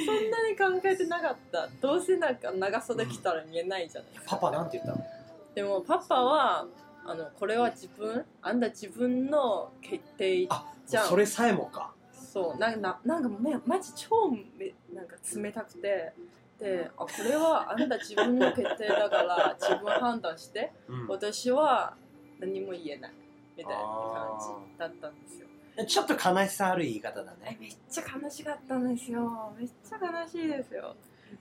[0.05, 1.67] そんなに考えてなかった。
[1.81, 5.05] どうせなんか長袖着たら見えないじゃないですか、パパなんて言ったの？
[5.53, 6.65] でもパパは
[7.05, 8.25] あのこれは自分？
[8.41, 11.07] あんた自分の決定あじゃん。
[11.07, 11.91] それさえもか。
[12.13, 12.59] そう。
[12.59, 16.13] なんかななんかめマジ超めなんか冷たくて
[16.59, 21.07] であこれはあんた自分の決定だから 自分判断してうん。
[21.07, 21.95] 私は
[22.39, 23.13] 何も言えない
[23.57, 24.39] みたいな感
[24.73, 25.47] じだったんですよ。
[25.87, 29.53] ちょっと悲しさある言い方だえねめっちゃ悲しかったんですよ。
[29.57, 30.95] めっちゃ悲しいですよ。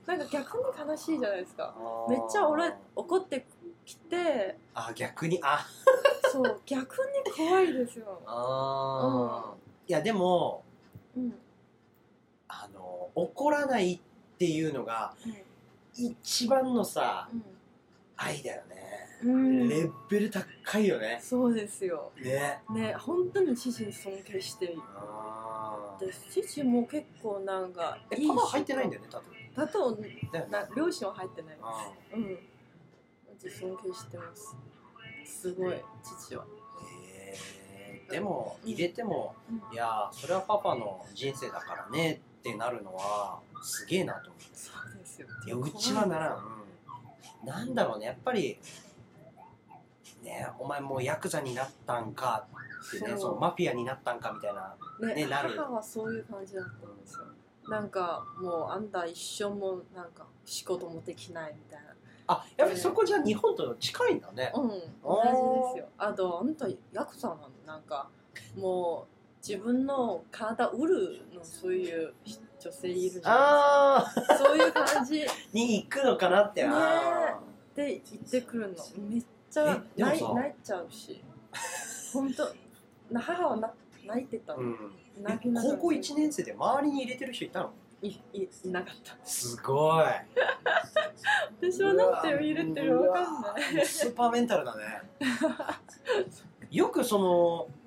[0.06, 1.72] なんか逆に悲しいじゃないですか。
[2.08, 3.46] めっちゃ俺怒って
[3.84, 5.38] きてあ逆に？
[5.42, 5.64] あ。
[6.32, 6.96] そう逆
[7.36, 9.90] に怖いですよ、あー。
[9.90, 10.64] いやでも
[11.16, 11.38] うん。
[12.48, 15.14] あの怒らないっていうのが
[15.96, 17.28] 一番のさ
[18.16, 18.74] 愛だよね、
[19.24, 21.18] うん、レベル高いよね。
[21.22, 22.12] そうですよ。
[22.22, 22.58] ね。
[22.70, 29.26] ね本当に父に尊敬しているあで父も結構なんかーえパパ入ってないんだよね多分。
[29.56, 29.98] だと
[30.50, 31.58] な両親は入ってない。
[31.62, 31.90] あ
[33.42, 33.76] ですうん。
[33.76, 34.56] 尊敬してます。
[35.24, 36.44] すごい父は。
[36.92, 38.10] へー。
[38.12, 39.74] でも入れても、うん。
[39.74, 42.12] いやーそれはパパの人生だからね。
[42.12, 46.36] ってなるのはすげえなと思ってそうですよいやうちはならん、
[47.42, 48.06] うん、なんだろうね。
[48.06, 48.58] やっぱり
[50.22, 52.46] ねお前もうヤクザになったんか
[52.86, 53.18] ってねそう。
[53.18, 55.56] そのマフィアになったんかみたいなねねなる。
[55.56, 57.24] 母はそういう感じだったんですよ。
[57.68, 61.94] なんかもうあんた一生もなんか仕事もできないみたいな。
[62.26, 64.68] あやっぱりそこじゃ日本と近いんだね、うん。
[64.68, 64.82] 同じで
[65.72, 65.88] すよ。
[65.98, 67.50] あとあんたヤクザなの？
[67.66, 68.08] なんか
[68.56, 69.13] もう
[69.46, 72.14] 自分の体売るのそういう
[72.58, 74.38] 女性いるじゃああないですか。
[74.38, 75.26] そういう感じ。
[75.52, 76.62] に行くのかなって。
[76.62, 76.70] ね。
[76.72, 77.38] あ
[77.76, 78.74] で言ってくるの。
[79.10, 81.22] めっちゃ泣い泣いちゃうし。
[82.14, 82.54] 本当
[83.10, 83.70] な母はな
[84.06, 84.54] 泣いてた。
[84.54, 84.78] の、ーうん。
[85.22, 87.70] 泣きな高校1年生で周りに入れてる人いたの？
[88.00, 89.14] いいいなかった。
[89.26, 90.06] すごい。
[91.60, 93.84] 私はなんて入れてるわかんない。
[93.84, 95.02] スーパーメンタルだね。
[96.70, 97.83] よくその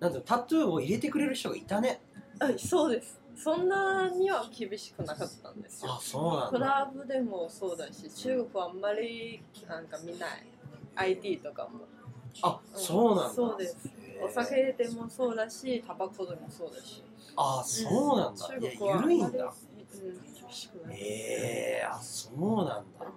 [0.00, 2.00] なんていうのタトゥーを入れてくれる人がいたね。
[2.38, 3.20] あそうです。
[3.36, 5.92] そんなには厳しくなかったんですよ。
[5.92, 10.46] あそうなんクだラブでもそうだし中国はあんまりなんか見ない。
[10.96, 11.80] ID とかも。
[12.42, 13.34] あそうなんだ。
[13.34, 13.76] そうです。
[14.22, 17.02] お酒でもそうだしタバコでもそうだし。
[17.36, 19.28] あそうなんだ、いや中国は緩いんだ。
[19.28, 22.72] うん、厳しくないええあそうなんだ。
[22.72, 23.12] は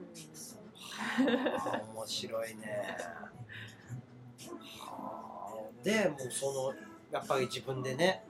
[1.66, 2.98] あ 面白いね。
[3.00, 3.43] はあ
[5.84, 6.74] でもうその
[7.12, 8.24] やっぱり自分でね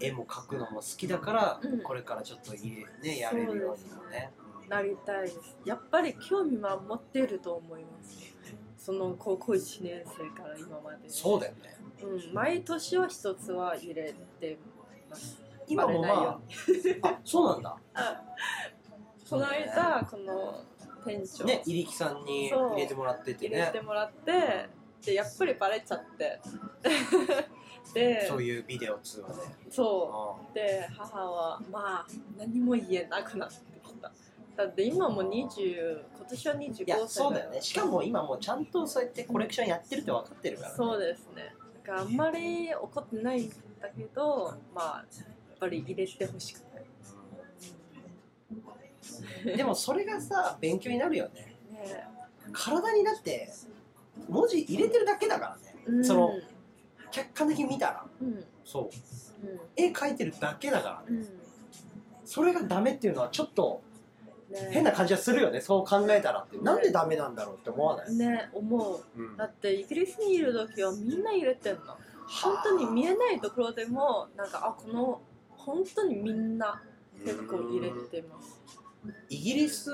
[0.00, 1.80] 絵も描くのも好きだから、うん。
[1.80, 4.32] これからちょっと家ねやれるようにもね。
[4.62, 4.68] うん。
[4.68, 5.56] なりたいです。
[5.64, 8.18] やっぱり興味は持ってると思います。
[8.76, 11.08] その高校1年生から今まで。
[11.08, 11.76] そうだよね。
[12.02, 14.58] うん、毎年は一つは入れて
[15.08, 15.40] ます。
[15.68, 16.40] 今もバレないよ
[17.00, 17.76] まあ、あそうなんだ。
[19.30, 20.64] この間この
[21.04, 23.58] 店長、ね、入木さんに入れてもらっててね。
[23.58, 23.80] 入れて。
[23.80, 24.68] もらって
[25.04, 26.40] でやっぱりバレちゃって
[27.94, 29.34] でそういうビデオ通話で。
[29.70, 34.12] そうで母はまあ何も言えなくなってきた
[34.56, 37.60] だって今も20今年は25歳いや、そうだよね。
[37.60, 40.74] しかも今もうちゃんとそうやってコレクションやってるって分かってるから、ね。
[40.76, 43.48] そうですねだからあんまり怒ってないん
[43.80, 45.24] だけどまあや
[45.54, 46.84] っぱり入れてほしくない
[49.46, 51.56] うんでもそれがさ、勉強になるよね。
[51.70, 52.06] ね
[52.52, 53.50] 体にだって、
[54.28, 55.76] 文字入れてるだけだからね。
[55.86, 56.30] うんその
[57.10, 58.06] 客観的に見たら。
[58.20, 58.90] うんうんそう。
[59.76, 61.20] 絵描いてるだけだからね。
[61.20, 61.28] うん
[62.24, 63.82] それがダメっていうのはちょっと
[64.48, 65.60] ね変な感じがするよね。
[65.60, 66.56] そう考えたらって。
[66.58, 71.80] なんでダメなんだろうって思わない、ね思ううんだってイギリスにいる時はみんな入れてんの
[72.26, 75.20] 本当に見えないところでもなんかあこの
[75.50, 76.82] 本当にみんな
[77.24, 78.60] 結構入れてます
[79.28, 79.90] イギリス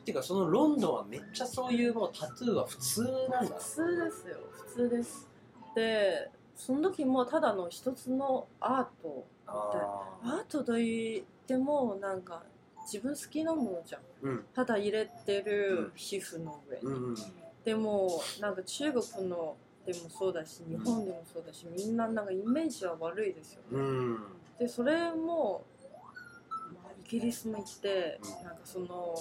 [0.00, 3.56] っていうかそのロンドンはめっちゃそういうもうタトゥーは普通なんだ。
[3.56, 4.28] 普通です。
[4.28, 5.28] よ普通です。
[5.74, 12.42] でその時もただの一つのアートあアートと言ってもなんか
[12.82, 14.00] 自分好きなものじゃん。
[14.26, 14.44] ーうん。
[14.54, 17.14] ただ入れてる皮膚の上に、うん。
[17.64, 23.78] でもなんか中国のでもそうだし日本でもそうだしみんななんかイメージは悪いですよね。
[23.78, 24.18] うん。
[24.58, 25.64] でそれも、
[27.10, 29.16] ギリスも行って、うんなんかその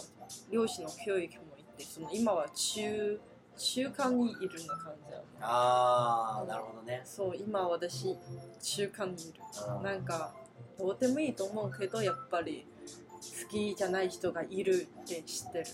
[0.52, 3.20] 漁師の教育も行ってその今は中
[3.58, 7.02] 中間にいるの感じだああなるほどね。
[7.04, 8.16] そう今私
[8.62, 9.40] 中間にいる。
[9.76, 10.34] うんなんか
[10.78, 12.66] どうでもいいと思うけどやっぱり
[13.42, 15.66] 好きじゃない人がいるって知ってる。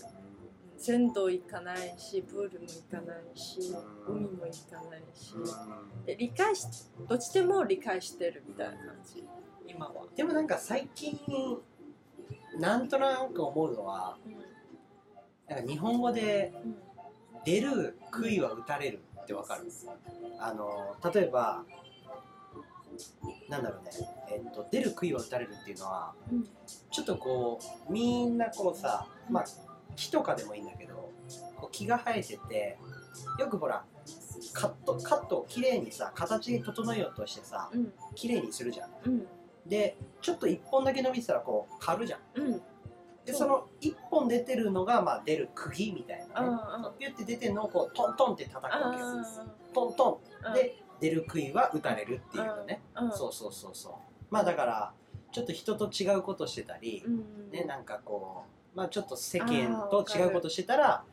[0.78, 3.72] 銭湯行かないしプールも行かないし
[4.08, 5.34] うん海も行かないし。
[5.34, 6.04] うん。
[6.06, 6.66] で理解し
[7.08, 9.22] どっちでも理解してるみたいな感じ。
[9.68, 11.18] 今は、でもなんか最近
[12.58, 14.16] なんとなく思うのは
[15.48, 16.76] なんか日本語でうん
[17.44, 19.70] 出る杭は打たれるってわかる。
[20.40, 21.62] あの例えば
[23.48, 23.90] なんだろうね、
[24.32, 26.44] えっと、出る杭は打たれるっていうのはうん
[26.90, 29.44] ちょっとこうみんなこうさまあ
[29.94, 31.12] 木とかでもいいんだけど
[31.54, 32.78] こう木が生えてて
[33.38, 33.84] よくほら
[34.52, 37.92] カットカットをきれいにさ形に整えようとしてさうん。
[38.16, 38.90] きれいにするじゃん。
[39.06, 39.26] うん
[39.68, 42.20] でちょっと1本だけ伸びてたらこう刈るじゃん。
[42.40, 42.62] うん。
[43.24, 46.30] でその1本出てるのがまあ出る釘みたいなね。
[46.34, 49.06] あピュって出てるのをこうトントンって叩くあわけよ。
[49.06, 52.80] あトントあンで出る杭は打たれるっていうのね。
[52.94, 53.92] あそうそうそうそう。
[54.30, 54.92] まあだから
[55.32, 58.44] ちょっと人と違うことしてたりうんねなんかこ
[58.74, 61.04] うまあちょっと世間と違うことしてたら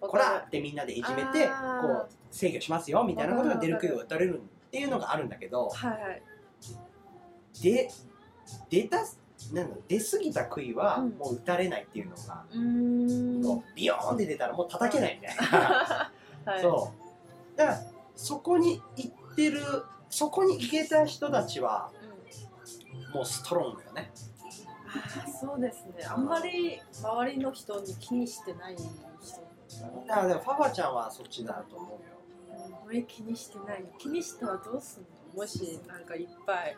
[0.00, 1.46] こらってみんなでいじめて
[1.82, 6.22] こう制御しますよみたいなことが出る杭を打たれるっていうのがあるんだけどはい
[7.60, 7.90] はいで
[8.70, 8.98] 出た
[9.52, 11.10] なんだ出過ぎた杭はうん。
[11.18, 13.42] もう打たれないっていうのが、うーん。
[13.42, 16.12] こうビヨーンって出たらもう叩けないみたいな、
[16.52, 16.62] はい。
[16.62, 16.92] そ
[17.54, 17.58] う。
[17.58, 17.80] だから
[18.14, 19.60] そこに行ってる
[20.10, 23.14] そこに行けた人たちはうん。
[23.14, 24.10] もうストロングよね。
[24.88, 26.04] ああそうですね。
[26.04, 28.84] あんまり周りの人に気にしてない人。
[30.06, 31.98] だからでもファファちゃんはそっちだと思うよ。
[32.64, 33.84] あんまり気にしてない。
[33.98, 35.42] 気にしたらどうすんの？
[35.42, 36.76] もしなんかいっぱい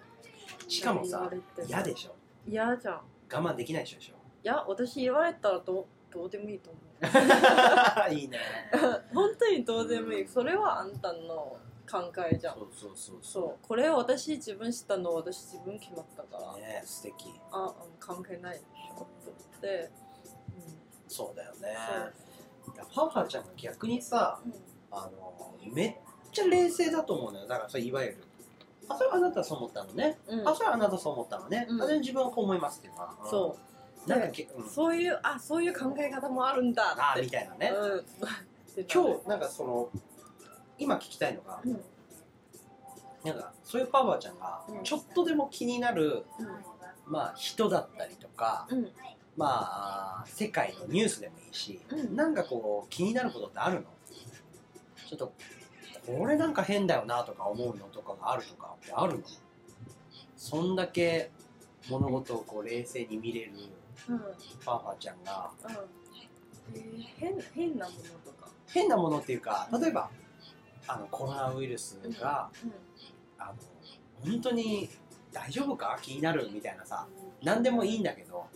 [0.68, 1.30] しかもさ
[1.66, 2.14] 嫌でしょ。
[2.46, 3.01] 嫌じゃん。
[3.30, 3.99] 我慢できないでしょ。
[4.44, 6.78] いや私言われたらどうどうでもいいと思
[8.11, 8.38] いいね。
[8.74, 8.78] う
[9.14, 10.28] 本当にどうでもいい。
[10.28, 11.57] それはあんたの
[11.90, 12.55] 考えじゃん。
[12.57, 13.66] そうそうそうそう。
[13.66, 17.32] これ私自分知ったの私自分決まったから、ね素敵。
[17.51, 19.07] ああ関係ないでしょ。
[19.59, 19.90] って、
[21.07, 21.76] そうだよね。
[22.64, 22.74] そう。
[22.74, 24.55] いやファファちゃんが逆にさうん。
[24.90, 25.96] あのめっ
[26.32, 27.46] ちゃ冷静だと思うのよ。
[27.46, 28.24] だからそれいわゆる
[28.89, 30.49] あそれはあなたはそう思ったのね、うん。
[30.49, 31.82] あそれはあなたそう思ったのね、うん。
[31.82, 33.14] あれ自分はこう思いますっていうのは。
[33.28, 33.57] そ
[34.07, 34.09] う。
[34.09, 38.05] なんかけ、うん、そういうあそういう考え方もあるんだあーってみたいなね、うん、
[38.91, 39.91] 今日なんかその
[40.78, 41.84] 今聞きたいのが、うん。
[43.24, 44.84] なんかそういうパワーちゃんがうん。
[44.84, 46.24] ちょっとでも気になる、
[47.07, 48.66] まあ、人だったりとか、
[49.36, 52.16] まあ世界のニュースでもいいし、うん。
[52.16, 53.86] なんかこう気になることってあるの？
[55.09, 55.32] ちょっと
[56.16, 59.24] これなんか変だよなとか思うのとかがあるとかってあるの？
[60.36, 61.30] そんだけ
[61.90, 63.52] 物事をこう冷静に見れる
[64.09, 64.14] うん。
[64.14, 65.22] うんファーファーちゃん。
[65.24, 65.52] が
[66.74, 70.11] えー変変なものとか、変なものっていうか例えば
[70.86, 72.50] あのコロナウイルスが、
[73.38, 73.52] あ
[74.24, 74.88] の本当に
[75.32, 75.98] 大丈夫か？
[76.00, 77.06] 気になるみたいなさ
[77.42, 78.46] 何でもいいんだけど。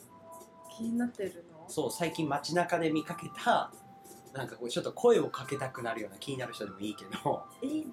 [0.75, 1.67] 気になってるの？
[1.69, 3.71] そう最近街中で見かけた
[4.35, 7.85] なんかこうちょっと声をかけたくなるような気になる人でもいいけど、えないで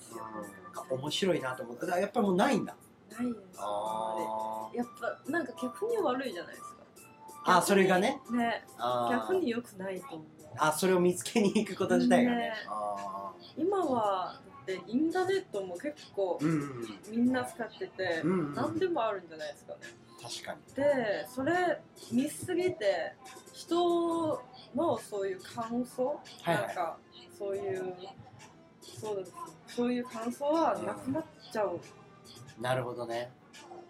[0.00, 0.16] す。
[0.16, 0.24] よ、
[0.64, 2.76] なんか面白いなと思ってだからやっぱりもうないんだ。
[3.10, 3.58] ないです。
[3.58, 6.78] あやっぱなんか逆に悪いじゃないですか。
[7.44, 8.20] あそれがね。
[8.30, 8.64] ね。
[9.10, 10.26] 逆に良くないと思う。
[10.58, 12.36] あそれを見つけに行くこと自体がね。
[12.36, 12.52] ね。
[12.68, 16.38] あ今はだってインターネットも結構
[17.10, 19.78] みんな使ってて、うんうん何でもあるんじゃないですかね。
[20.20, 20.74] 確かに。
[20.74, 21.80] でそれ
[22.12, 23.14] 見すぎて
[23.54, 24.42] 人
[24.78, 26.66] のそういう感想、はいはい。
[26.66, 26.98] なんか
[27.38, 27.94] そういう
[28.80, 29.34] そうです
[29.66, 31.80] そういう感想はなくなっちゃう、
[32.60, 33.30] なるほどね。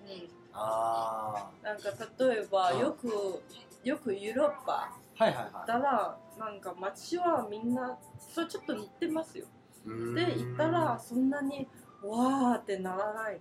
[0.05, 0.28] うん。
[0.53, 2.80] あなんか例えばうん。
[2.80, 3.43] よく
[3.84, 9.47] よくヨーロッパあはいはいはだったらなんか街はみんなそれちょっと似てますよ。
[9.86, 11.68] で行ったらそんなに
[12.03, 13.41] わーってならないの。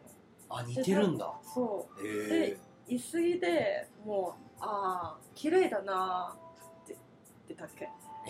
[0.58, 1.34] あ似てるんだ。
[1.44, 6.47] そへえで言い過ぎでもうああ綺麗だなー
[7.54, 7.68] ってってだ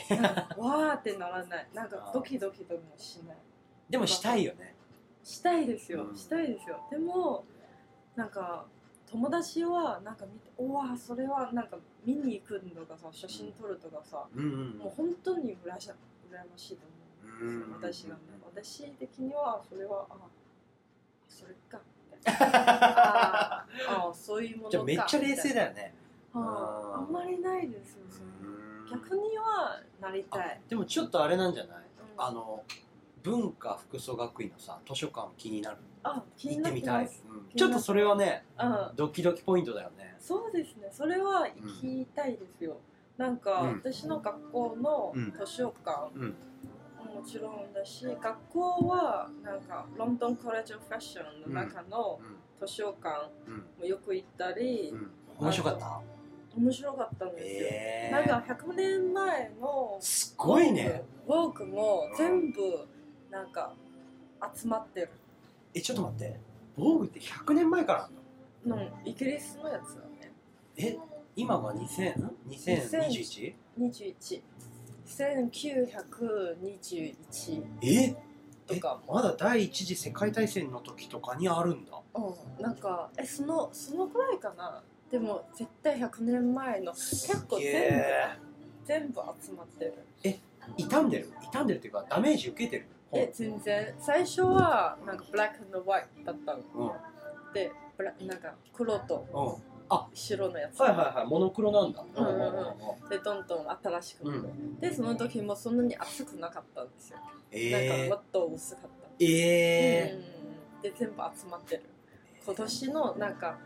[0.08, 0.16] け？
[0.22, 1.68] なんかわーってならない。
[1.74, 3.38] なんかドキドキともしない。
[3.90, 4.76] でもしたいよね。
[5.24, 6.16] したいですよ、うん。
[6.16, 6.80] したいですよ。
[6.90, 7.44] でも
[8.16, 8.66] なんか
[9.10, 18.22] 友達はなんか見ておわそれはなんか見に行くのとかさ写真撮るとかさ、もう本当に羨まし羨ましいと思う、うん私がね。
[18.54, 20.16] 私的にはそれはあ
[21.30, 21.80] それか
[22.26, 23.66] あ
[24.10, 25.94] あそういうものかじゃあめっちゃ冷静だだよね。
[26.34, 28.22] ああんまりないですよそ
[28.92, 30.62] 逆にはなりたい。
[30.68, 31.78] でもちょっとあれなんじゃない？
[31.78, 32.24] うん。
[32.24, 32.64] あの
[33.24, 35.78] 文化服装学院のさ図書館気になる。
[36.04, 37.24] あ気に行ってみたい、なってます。
[37.30, 38.90] うんちょっとそれはねうん。
[38.96, 40.16] ドキドキポイントだよね。
[40.20, 40.90] そうですね。
[40.92, 42.78] それは行きたいですよ、
[43.18, 43.74] なんか、うん。
[43.78, 45.32] 私の学校のうん。
[45.32, 46.36] 図書館、うん。
[47.16, 52.20] もちろんだし学校はなんかロンドンコレッジ・オブ・ファッションの中の
[52.60, 53.30] 図書館
[53.80, 55.12] もよく行ったり、うん。
[55.40, 56.02] 面白かった
[56.58, 61.04] 面白かったんですよ、えなんか100年前のすごいね。
[61.28, 62.88] ウォークも全部
[63.30, 63.74] なんか
[64.56, 65.12] 集まってる。
[65.74, 66.40] えちょっと待って。
[66.76, 68.10] 防具って100年前から
[68.76, 70.32] あんイギリスのやつだね。
[70.78, 70.98] え
[71.36, 72.30] 今が 2000?
[72.50, 73.54] 2021?
[73.80, 74.42] 21
[75.06, 78.16] 1921ええ？
[78.66, 79.00] とか。
[79.08, 81.92] もまだ第一次世界大戦の時とかにあるんだ。
[82.16, 84.82] うん、なんかえそのそのくらいかな
[85.12, 88.38] でも絶対100年前の結構全部え
[88.86, 89.94] 全部集まってる。
[90.76, 91.30] 傷んでる？
[91.52, 92.88] 傷んでるっていうかダメージ受けてる？
[93.14, 93.94] え全然。
[94.00, 96.60] 最初はなんかブラックのホワイトだったの。
[96.76, 97.54] うん。
[97.54, 99.78] でブラなんか黒とうん。
[100.14, 101.28] 白のやつ、はいはいはい。
[101.28, 102.04] モノクロなんだ。
[102.14, 103.10] うんうんうん。
[103.10, 104.50] でどんどん新しくなる、
[104.82, 110.14] でその時もそんなに厚くなかったんですよ、なんえかもっと薄かった、ー、え
[110.76, 110.82] うん。
[110.82, 111.84] で全部集まってる。
[112.46, 113.58] 今年のなんか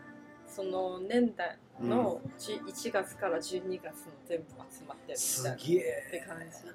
[0.54, 6.04] その年代の10 1月から12月の全部集まってー、るみすたいなげえ。
[6.08, 6.68] って感じ、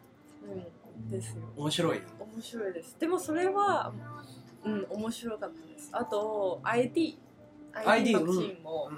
[0.43, 1.43] うん、ですよ。
[1.55, 2.01] 面白い。
[2.35, 2.99] 面白いです。
[2.99, 3.93] でもそれは
[4.65, 5.89] うん面白かったです。
[5.91, 7.19] あと ID
[7.73, 8.97] ID マガジンも、うん。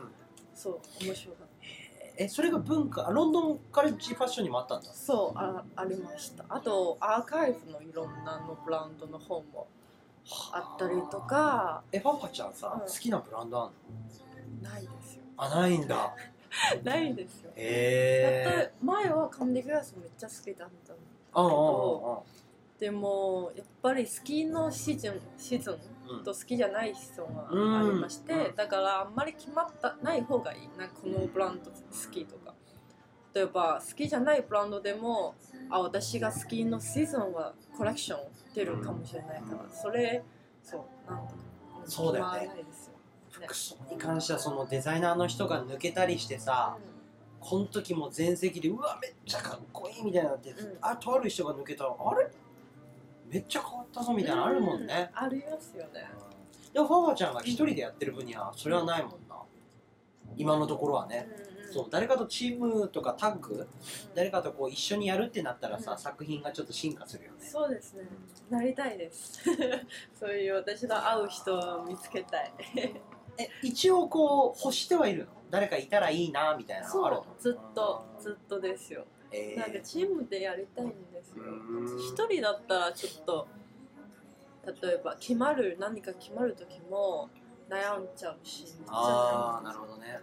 [0.54, 1.50] そう面白かった。
[2.18, 4.90] えそれが文化あロンドンカレッジファッションにもあったんだ。
[4.94, 6.46] そうあありました。
[6.48, 9.68] あとアーカイブのいろんなのブランドの本も
[10.54, 11.84] あったりとか。
[11.92, 12.82] えファファちゃんさ、うん。
[12.82, 13.74] 好きなブランドあんの？
[14.62, 15.24] ないですよ。
[15.38, 16.16] あないんだ。
[16.84, 17.52] ないですよ。
[17.52, 18.74] だへえ。
[18.82, 21.00] 前はカンディグラスめっちゃ好きだったの
[21.32, 22.24] あああ
[22.80, 25.78] でもやっぱりスキーのシーズンシーズン
[26.10, 28.56] うんと好きじゃない人がうんありまして、うん。
[28.56, 31.78] だからあんまり決まったない方がいいなんかこのブランド好
[32.12, 32.54] きとか。
[33.32, 35.36] 例えば好きじゃないブランドでも
[35.70, 38.20] あ私が好きのシーズンはコレクション
[38.56, 40.24] 出るかもしれないから、うんそれ
[40.64, 40.78] そ
[41.08, 41.40] うなんとか
[41.86, 42.66] そうだよね
[43.46, 46.78] 服装に関してはそのデザイナーの人が抜けたりしてさ
[47.40, 50.78] この時も全席でうわめっちゃかっこいいみたいになって、うん。
[50.82, 52.28] あとある人が抜けたらあれ？
[53.32, 56.10] めっちゃ変わったぞみたいなのあるもんね、ありますよね。
[56.74, 59.38] でもファファちゃんが一人でやってる分にはそれはないもんな。
[60.36, 63.68] 今のところはね、うんうんそう誰かとチームとかタッグ
[64.16, 65.98] 誰かとこう一緒にやるってなったらさ、うん。
[66.00, 67.38] 作品がちょっと進化するよね。
[67.48, 68.06] そうですね。
[68.50, 69.44] なりたいです。
[70.20, 72.52] そういう私の会う人を見つけたい
[73.40, 75.32] え一応こう欲してはいるの？
[75.50, 77.26] 誰かいたらいいなみたいなのあるの？
[77.40, 79.06] そうずっとずっとですよ。
[79.32, 81.44] えなんかチームでやりたいんですよ。
[81.44, 82.00] うん。
[82.00, 83.48] 一人だったらちょっと
[84.84, 87.30] 例えば決まる何か決まる時も
[87.70, 90.20] 悩んじゃうしめっちゃああなるほどね、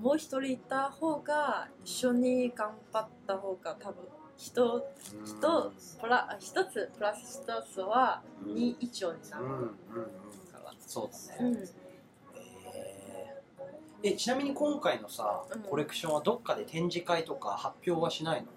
[0.00, 4.04] もう一人いた方が一緒に頑張った方が多分
[4.36, 5.40] 人うん。
[5.40, 9.66] とプラ一つプラス一つはうん2以上になるうんうんうん。
[10.52, 10.72] から。
[10.80, 11.68] そうだね、うん
[14.02, 15.60] ええちなみに今回のさうん。
[15.62, 18.48] コレクションはどっかで展示会とか発表はしないの、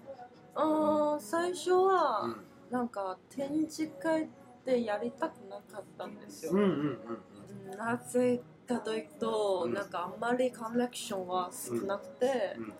[0.54, 2.36] あー最初は、うん。
[2.70, 4.28] なんか展示会っ
[4.64, 7.78] てやりたくなかったんですよ、うんうんうんうん。
[7.78, 9.74] なぜかというと、うん。
[9.74, 12.72] なんかあんまりコレクションは少なくて、うん。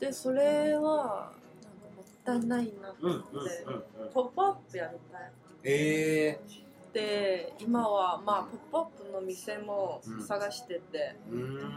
[0.00, 1.32] でそれは
[1.62, 3.66] なんかもったいないなとうん思って、
[4.12, 5.32] ポップアップやりたい
[5.64, 6.40] え
[6.98, 8.42] で今はまあ
[8.72, 11.14] ポップアップの店も探してて、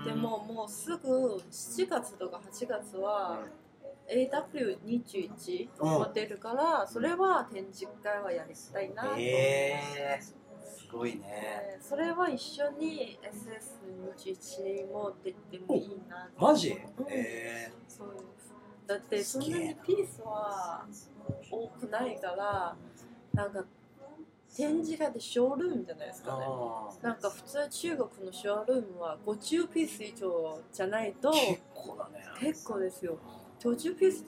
[0.04, 3.40] でももうすぐ7月とか8月は
[4.10, 5.90] AW21 うん。
[5.90, 11.78] も出るから、それは展示会はやりたいなと思って、えー、すごいね。
[11.78, 16.72] でそれは一緒に SS21 も出てもいいなとマジ？
[16.72, 17.06] うん。
[17.10, 18.54] えそうです。
[18.88, 20.86] だってそんなにピースは
[21.52, 22.76] 多くないから
[23.34, 23.64] なんか
[24.56, 26.46] 展示会でショールームじゃないですー、かね。
[26.48, 33.18] あなんか普通中国のショールームは50ピース以上じゃないとー結構だね結構ですよ。
[33.62, 34.26] 50ピース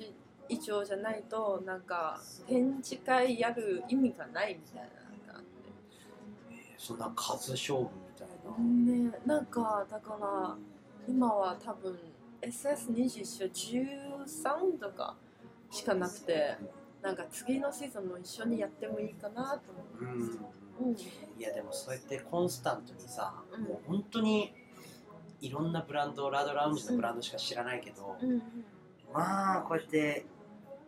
[0.49, 6.76] 以上じゃないとなんか展示会やる意味がないみたいなのがあって。
[6.78, 10.55] そんな数勝負みたいな、ねなんかだから
[11.07, 11.97] 今は多分
[12.41, 15.15] SS21 13とか
[15.71, 16.57] しかなくて
[17.04, 20.38] なんか次のシーズンも一緒にやってもいいかなと思うんって
[20.82, 20.91] うん。
[20.93, 23.64] いやでもそうやってコンスタントにさ、うん。
[23.66, 24.54] もう本当に
[25.41, 28.41] いろんなブランドラードラウンジのブランドしか知らないけど、うん
[29.14, 30.26] まあこうやって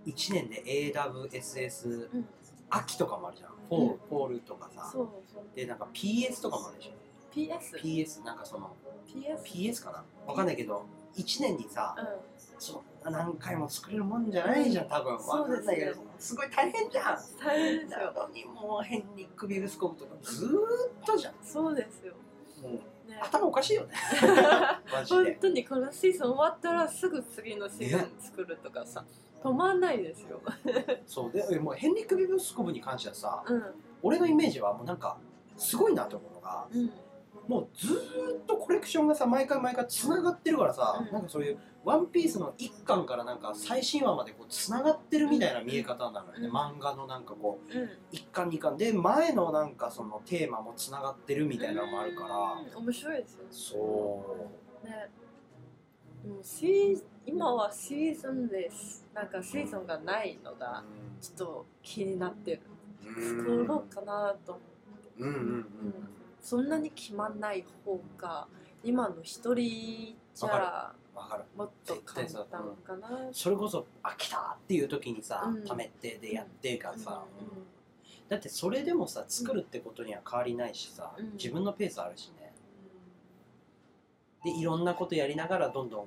[0.07, 0.63] 1年で
[0.93, 2.26] AWSS うん。
[2.70, 3.49] 秋とかもあるじゃん。
[3.70, 4.91] フォール,、フォールとかさ。
[5.55, 6.91] でなんか PS とかもあるでしょ。
[7.34, 8.72] PS PS なんかその
[9.07, 10.03] PS PS かな？
[10.26, 10.86] わかんないけど
[11.18, 12.05] 1年にさうん
[12.60, 16.06] そんな何回も作れるもんじゃないじゃん多分そうわかんないけどですね。
[16.20, 17.18] すごい大変じゃん。
[17.43, 20.16] 大変ですなよのにもうヘンリック・ビルスコブとか。
[20.22, 20.51] ずーっ
[21.06, 21.34] とじゃん。
[21.43, 22.14] そうですよ。
[22.64, 22.72] もう
[23.10, 23.20] ね。
[23.22, 23.93] 頭おかしいよね。
[24.91, 25.24] マジで。
[25.24, 29.06] 本当にこのシーズン終わったらすぐ次のシーズン作るとかさ
[29.43, 30.41] 止まんないですよ。
[31.06, 31.32] そう。
[31.32, 33.64] でえもうヘンリック・ビルスコブに関してはさうん。
[34.01, 35.18] 俺のイメージはもうなんか
[35.58, 36.91] すごいなと思うのがうん
[37.48, 37.96] もうずー
[38.41, 41.14] っとコレクションがさ毎回毎回つながってるからさ、うん。
[41.14, 46.56] なんかそういうワンピースの一巻からなんか最新話までこうつながってるみたいな見え方なのよね、うん。
[46.56, 47.89] 漫画のなんかこううん。
[48.12, 48.78] 一巻二巻。
[48.78, 52.36] で前のなんかそのテーマもつながってるみたいなのもあるから、
[52.78, 52.86] うん。
[52.86, 53.46] 面白いですよ。
[53.52, 54.48] そ
[54.84, 54.88] う。
[54.88, 55.10] ね。
[56.24, 59.06] でもシー今はシーズンです。
[59.14, 60.84] なんかシーズンがないのが
[61.22, 62.62] ちょっと気になってる。
[63.06, 63.39] うん。
[63.43, 65.24] 作ろうかなと思って。
[65.24, 65.36] うんうん。
[65.36, 65.93] うん
[66.46, 68.48] そんなに決まんない方が
[68.84, 70.93] 今の一人じゃ
[71.58, 72.46] もっと簡単
[72.86, 73.30] かな。
[73.32, 75.64] それこそ飽きたっていう時にさ、うん。
[75.64, 77.66] 貯めてでやってがさ、うん
[78.28, 81.32] だってそれでもさ作るってことには変わりないしさ、うん。
[81.34, 82.54] 自分のペースあるしね。
[84.43, 86.06] でいろんなことやりながらどんどん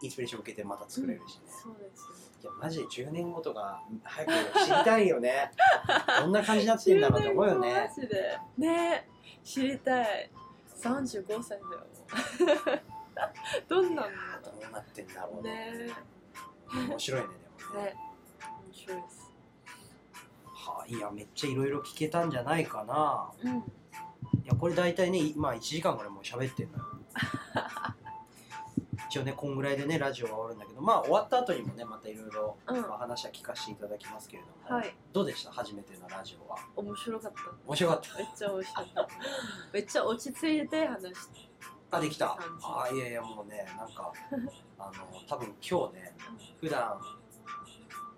[0.00, 2.06] インスピレーション受けてまた作れるしね、そうです
[2.42, 2.42] よ。
[2.44, 5.50] いやマジで10年後とか早く知りたいよね。
[6.20, 7.90] どんな感じになってんだろうって思うよね。
[8.56, 9.15] ね
[9.46, 10.30] 知りたい。
[10.76, 12.82] 35歳だよ。
[13.68, 14.06] どんなん
[14.42, 15.86] どうなってんだろうだね。
[15.86, 15.92] ね。
[16.88, 17.84] 面白いねでもね。
[17.84, 17.96] ね。
[18.66, 19.30] 面白いです。
[20.44, 23.30] はあ、いやめっちゃいろいろ聞けたんじゃないかな。
[23.44, 23.58] うん。
[23.58, 23.62] い
[24.46, 26.84] やこれ大体ね今1時間ぐらいもう喋ってんのよ
[29.16, 34.94] 一応ねこんぐらいでねラジオは終わるんだけどまあ終わった後にもねまたいろいろ話は聞かせていただきますけれども、はい。
[35.14, 35.50] どうでした？
[35.52, 36.58] 初めてのラジオは。
[36.76, 37.38] 面白かった。
[37.66, 38.18] 面白かった。
[38.18, 39.08] めっちゃ面白かった。
[39.72, 41.38] めっちゃ落ち着いて話して
[41.90, 42.28] あできた。
[42.28, 42.66] 感じ。
[42.68, 44.12] あいやいやもうねなんか
[44.78, 44.92] あの
[45.26, 46.14] 多分今日ね
[46.60, 47.00] 普段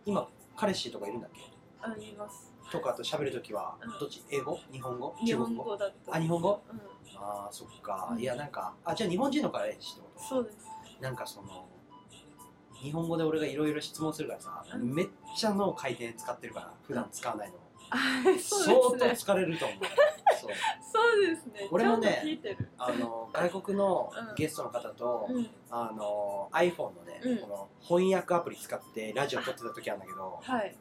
[0.05, 1.43] 今彼氏とかいるんだっけ？
[1.81, 2.53] あ言います。
[2.73, 3.99] とかと喋るときはうん。
[4.01, 4.25] どっち？
[4.33, 4.59] 英語？
[4.73, 5.15] 日本語？
[5.21, 5.63] 日中国語？
[5.63, 6.17] 本語だった。
[6.17, 6.61] あ日本語？
[6.69, 6.81] うん。
[7.21, 10.23] ああそっか、うんいやなんかあじゃあ日本人の彼氏ってこと？
[10.25, 10.69] そうです
[11.01, 11.67] なんかその
[12.83, 17.55] 日本語で俺がいろいろ質問するからさ、うんめっちゃ脳回転使ってるから普段使わないの、
[17.91, 17.97] あ
[18.39, 19.27] 相そうですね。
[19.27, 19.79] 当疲れると思う。
[20.41, 20.51] そう。
[20.93, 21.69] そうですね。
[21.71, 22.41] 俺もね
[22.79, 24.35] あの外国のうん。
[24.35, 25.51] ゲストの方と、うん。
[25.71, 27.39] あの iPhone のね、うん。
[27.39, 30.77] この翻訳アプリ使ってラジオ撮ってた時あるんだけどはい。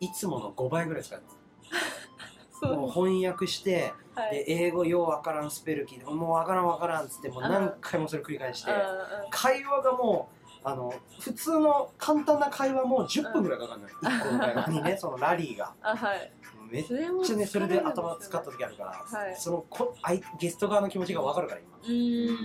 [0.00, 1.38] いつもの5倍ぐらい使ってそう
[2.62, 4.30] もう翻訳して、はい。
[4.30, 8.86] で英語ようわからんスペル聞いてもうわからんわからんっつってもう何回もそれ繰り返して、あ
[9.30, 15.74] 会話がもうあの普通の簡単な会話も10分ぐらいかかるのよ、 1個の会話にね そのラリーが。
[15.82, 16.32] あはい。
[16.68, 16.84] めっ
[17.24, 19.36] ちゃねそれで頭使った時あるから、はい。
[19.36, 21.76] そのこあいゲスト側の気持ちが分かるから今。
[21.76, 22.36] うーん。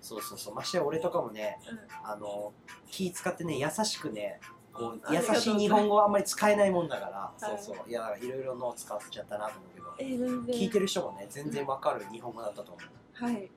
[0.00, 0.54] そうそうそう。
[0.54, 2.10] ましてや俺とかもねうん。
[2.10, 2.54] あの
[2.86, 4.40] 気使ってね優しくね
[4.78, 7.58] こう優しい日本語はあんまり使えないもんだから、はい。
[7.58, 7.90] そうそう。
[7.90, 10.58] いやいろいろ脳使わせちゃったなと思うけど。
[10.58, 12.80] 聞いてる人もね全然分かる日本語だったと思
[13.20, 13.24] う。
[13.24, 13.50] はい。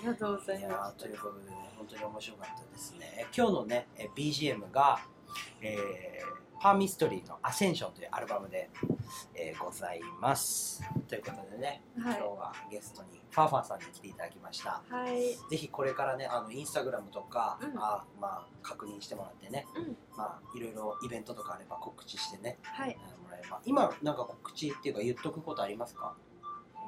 [0.00, 3.14] りがとうございいやまーということでね、本当に面白かったですね。
[3.18, 5.00] え今日のね、え BGM が、
[5.60, 8.70] えー、パーミストリーのアセンションというアルバムで、
[9.34, 10.82] えーございます。
[11.06, 12.00] ということでね、す。
[12.02, 12.28] はい今日。
[12.40, 14.82] はゲストにファーファーさんに来ていただきました。
[14.88, 15.34] はい。
[15.50, 19.96] ぜひこれからね、あのインスタグラムとか、うんあまあ、確認してもらってね、うん。
[20.16, 22.96] まあ、いろいろイベントとかあれば告知してね、はい。
[22.98, 23.60] えーもらえば。
[23.64, 26.14] 今、なんか告知っていうか言っとくことありますか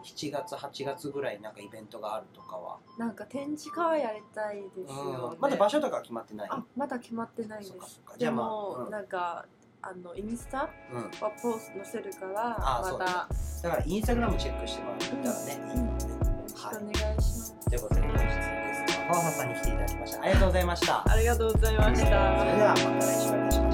[0.05, 2.79] ?7 月、8月ぐらいになんかイベントがあるとかは。
[2.99, 6.49] なんか展示会やりたいですよ、ねうんまだ場所とかは決まってない？
[6.51, 8.15] あ、まだ決まってないですそっかそっか。
[8.19, 9.47] じゃでも、うんなんか、
[9.83, 13.29] あの、インスタはうん、ポスト載せるから、あそうまた、
[13.63, 15.13] だからインスタグラムチェックしてもらったら
[15.45, 15.91] ね、うんいいよね。
[15.91, 17.57] よろしくお願いします。
[17.69, 18.33] ということで、本日のゲ
[18.75, 20.23] ストはファーファーさんに来ていただきました。
[20.23, 21.13] ありがとうございました。
[21.13, 22.39] ありがとうございました。
[22.39, 23.68] それではまた来週お会いいたしましょう。